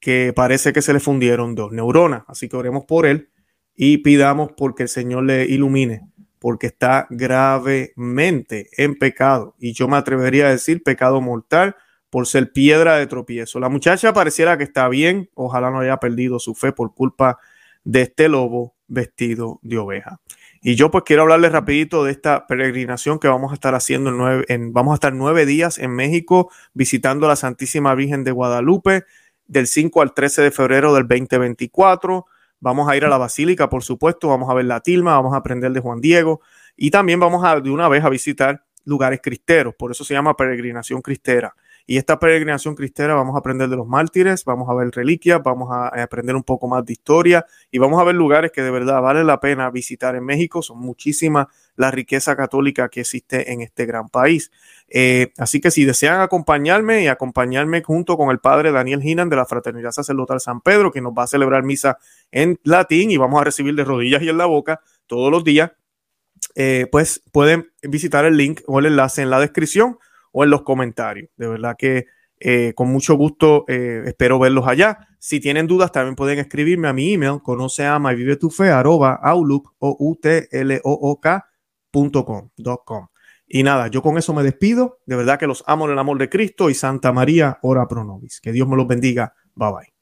que 0.00 0.32
parece 0.34 0.72
que 0.72 0.82
se 0.82 0.92
le 0.92 1.00
fundieron 1.00 1.54
dos 1.54 1.72
neuronas. 1.72 2.22
Así 2.28 2.48
que 2.48 2.56
oremos 2.56 2.84
por 2.84 3.06
él 3.06 3.30
y 3.74 3.98
pidamos 3.98 4.52
porque 4.56 4.84
el 4.84 4.88
Señor 4.88 5.24
le 5.24 5.44
ilumine 5.44 6.02
porque 6.38 6.68
está 6.68 7.06
gravemente 7.10 8.68
en 8.76 8.94
pecado. 8.94 9.56
Y 9.58 9.72
yo 9.72 9.88
me 9.88 9.96
atrevería 9.96 10.46
a 10.46 10.50
decir 10.50 10.82
pecado 10.82 11.20
mortal 11.20 11.76
por 12.10 12.26
ser 12.26 12.52
piedra 12.52 12.96
de 12.98 13.06
tropiezo. 13.06 13.58
La 13.58 13.68
muchacha 13.68 14.12
pareciera 14.12 14.56
que 14.56 14.64
está 14.64 14.88
bien, 14.88 15.28
ojalá 15.34 15.70
no 15.70 15.80
haya 15.80 15.96
perdido 15.96 16.38
su 16.38 16.54
fe 16.54 16.72
por 16.72 16.94
culpa 16.94 17.38
de 17.84 18.02
este 18.02 18.28
lobo 18.28 18.74
vestido 18.86 19.58
de 19.62 19.78
oveja. 19.78 20.20
Y 20.62 20.74
yo 20.74 20.90
pues 20.90 21.04
quiero 21.04 21.22
hablarles 21.22 21.52
rapidito 21.52 22.04
de 22.04 22.12
esta 22.12 22.46
peregrinación 22.46 23.18
que 23.18 23.28
vamos 23.28 23.50
a 23.50 23.54
estar 23.54 23.74
haciendo 23.74 24.10
en, 24.10 24.16
nueve, 24.16 24.44
en 24.48 24.72
vamos 24.72 24.92
a 24.92 24.94
estar 24.94 25.12
nueve 25.12 25.46
días 25.46 25.78
en 25.78 25.90
México 25.92 26.50
visitando 26.74 27.26
a 27.26 27.30
la 27.30 27.36
Santísima 27.36 27.94
Virgen 27.94 28.24
de 28.24 28.32
Guadalupe 28.32 29.04
del 29.46 29.66
5 29.66 30.02
al 30.02 30.14
13 30.14 30.42
de 30.42 30.50
febrero 30.50 30.94
del 30.94 31.06
2024. 31.06 32.26
Vamos 32.60 32.88
a 32.88 32.96
ir 32.96 33.04
a 33.04 33.08
la 33.08 33.18
Basílica, 33.18 33.68
por 33.68 33.84
supuesto, 33.84 34.28
vamos 34.28 34.50
a 34.50 34.54
ver 34.54 34.64
la 34.64 34.80
tilma, 34.80 35.12
vamos 35.12 35.34
a 35.34 35.38
aprender 35.38 35.72
de 35.72 35.80
Juan 35.80 36.00
Diego 36.00 36.40
y 36.76 36.90
también 36.90 37.20
vamos 37.20 37.44
a 37.44 37.60
de 37.60 37.70
una 37.70 37.88
vez 37.88 38.04
a 38.04 38.08
visitar 38.08 38.64
lugares 38.84 39.20
cristeros, 39.22 39.74
por 39.74 39.90
eso 39.90 40.04
se 40.04 40.14
llama 40.14 40.36
peregrinación 40.36 41.02
cristera. 41.02 41.54
Y 41.88 41.98
esta 41.98 42.18
peregrinación 42.18 42.74
cristera 42.74 43.14
vamos 43.14 43.36
a 43.36 43.38
aprender 43.38 43.68
de 43.68 43.76
los 43.76 43.86
mártires, 43.86 44.44
vamos 44.44 44.68
a 44.68 44.74
ver 44.74 44.90
reliquias, 44.90 45.40
vamos 45.42 45.68
a 45.70 45.88
aprender 46.02 46.34
un 46.34 46.42
poco 46.42 46.66
más 46.66 46.84
de 46.84 46.94
historia 46.94 47.46
y 47.70 47.78
vamos 47.78 48.00
a 48.00 48.04
ver 48.04 48.16
lugares 48.16 48.50
que 48.50 48.62
de 48.62 48.72
verdad 48.72 49.00
vale 49.00 49.22
la 49.22 49.38
pena 49.38 49.70
visitar 49.70 50.16
en 50.16 50.24
México. 50.24 50.62
Son 50.62 50.78
muchísimas 50.78 51.46
la 51.76 51.92
riqueza 51.92 52.34
católica 52.34 52.88
que 52.88 53.00
existe 53.02 53.52
en 53.52 53.60
este 53.60 53.86
gran 53.86 54.08
país. 54.08 54.50
Eh, 54.88 55.32
así 55.38 55.60
que 55.60 55.70
si 55.70 55.84
desean 55.84 56.20
acompañarme 56.20 57.04
y 57.04 57.06
acompañarme 57.06 57.82
junto 57.82 58.16
con 58.16 58.30
el 58.30 58.40
padre 58.40 58.72
Daniel 58.72 59.02
Hinan 59.02 59.28
de 59.28 59.36
la 59.36 59.46
Fraternidad 59.46 59.92
Sacerdotal 59.92 60.40
San 60.40 60.60
Pedro, 60.62 60.90
que 60.90 61.00
nos 61.00 61.12
va 61.12 61.22
a 61.22 61.28
celebrar 61.28 61.62
misa 61.62 61.98
en 62.32 62.58
latín 62.64 63.12
y 63.12 63.16
vamos 63.16 63.40
a 63.40 63.44
recibir 63.44 63.76
de 63.76 63.84
rodillas 63.84 64.22
y 64.22 64.28
en 64.28 64.38
la 64.38 64.46
boca 64.46 64.80
todos 65.06 65.30
los 65.30 65.44
días, 65.44 65.70
eh, 66.56 66.88
pues 66.90 67.22
pueden 67.30 67.70
visitar 67.82 68.24
el 68.24 68.36
link 68.36 68.62
o 68.66 68.80
el 68.80 68.86
enlace 68.86 69.22
en 69.22 69.30
la 69.30 69.38
descripción 69.38 69.98
o 70.36 70.44
en 70.44 70.50
los 70.50 70.62
comentarios. 70.62 71.30
De 71.38 71.48
verdad 71.48 71.76
que 71.78 72.04
eh, 72.38 72.74
con 72.74 72.88
mucho 72.88 73.14
gusto 73.14 73.64
espero 73.66 74.38
verlos 74.38 74.68
allá. 74.68 74.98
Si 75.18 75.40
tienen 75.40 75.66
dudas, 75.66 75.90
también 75.92 76.14
pueden 76.14 76.38
escribirme 76.38 76.88
a 76.88 76.92
mi 76.92 77.14
email, 77.14 77.40
conoce 77.42 77.86
ama 77.86 78.12
y 78.12 78.16
vive 78.16 78.36
tu 78.36 78.50
fe, 78.50 78.68
arroba 78.68 79.18
outlook 79.22 79.74
o 79.78 79.96
u 79.98 80.14
t 80.16 80.46
l 80.50 80.80
o 80.84 80.92
o 80.92 81.18
k.com. 81.18 82.50
Y 83.48 83.62
nada, 83.62 83.88
yo 83.88 84.02
con 84.02 84.18
eso 84.18 84.34
me 84.34 84.42
despido. 84.42 84.98
De 85.06 85.16
verdad 85.16 85.38
que 85.38 85.46
los 85.46 85.64
amo 85.66 85.86
en 85.86 85.92
el 85.92 85.98
amor 85.98 86.18
de 86.18 86.28
Cristo 86.28 86.68
y 86.68 86.74
Santa 86.74 87.12
María, 87.12 87.58
ora 87.62 87.88
pro 87.88 88.04
nobis. 88.04 88.40
Que 88.42 88.52
Dios 88.52 88.68
me 88.68 88.76
los 88.76 88.86
bendiga. 88.86 89.32
Bye 89.54 89.72
bye. 89.72 89.95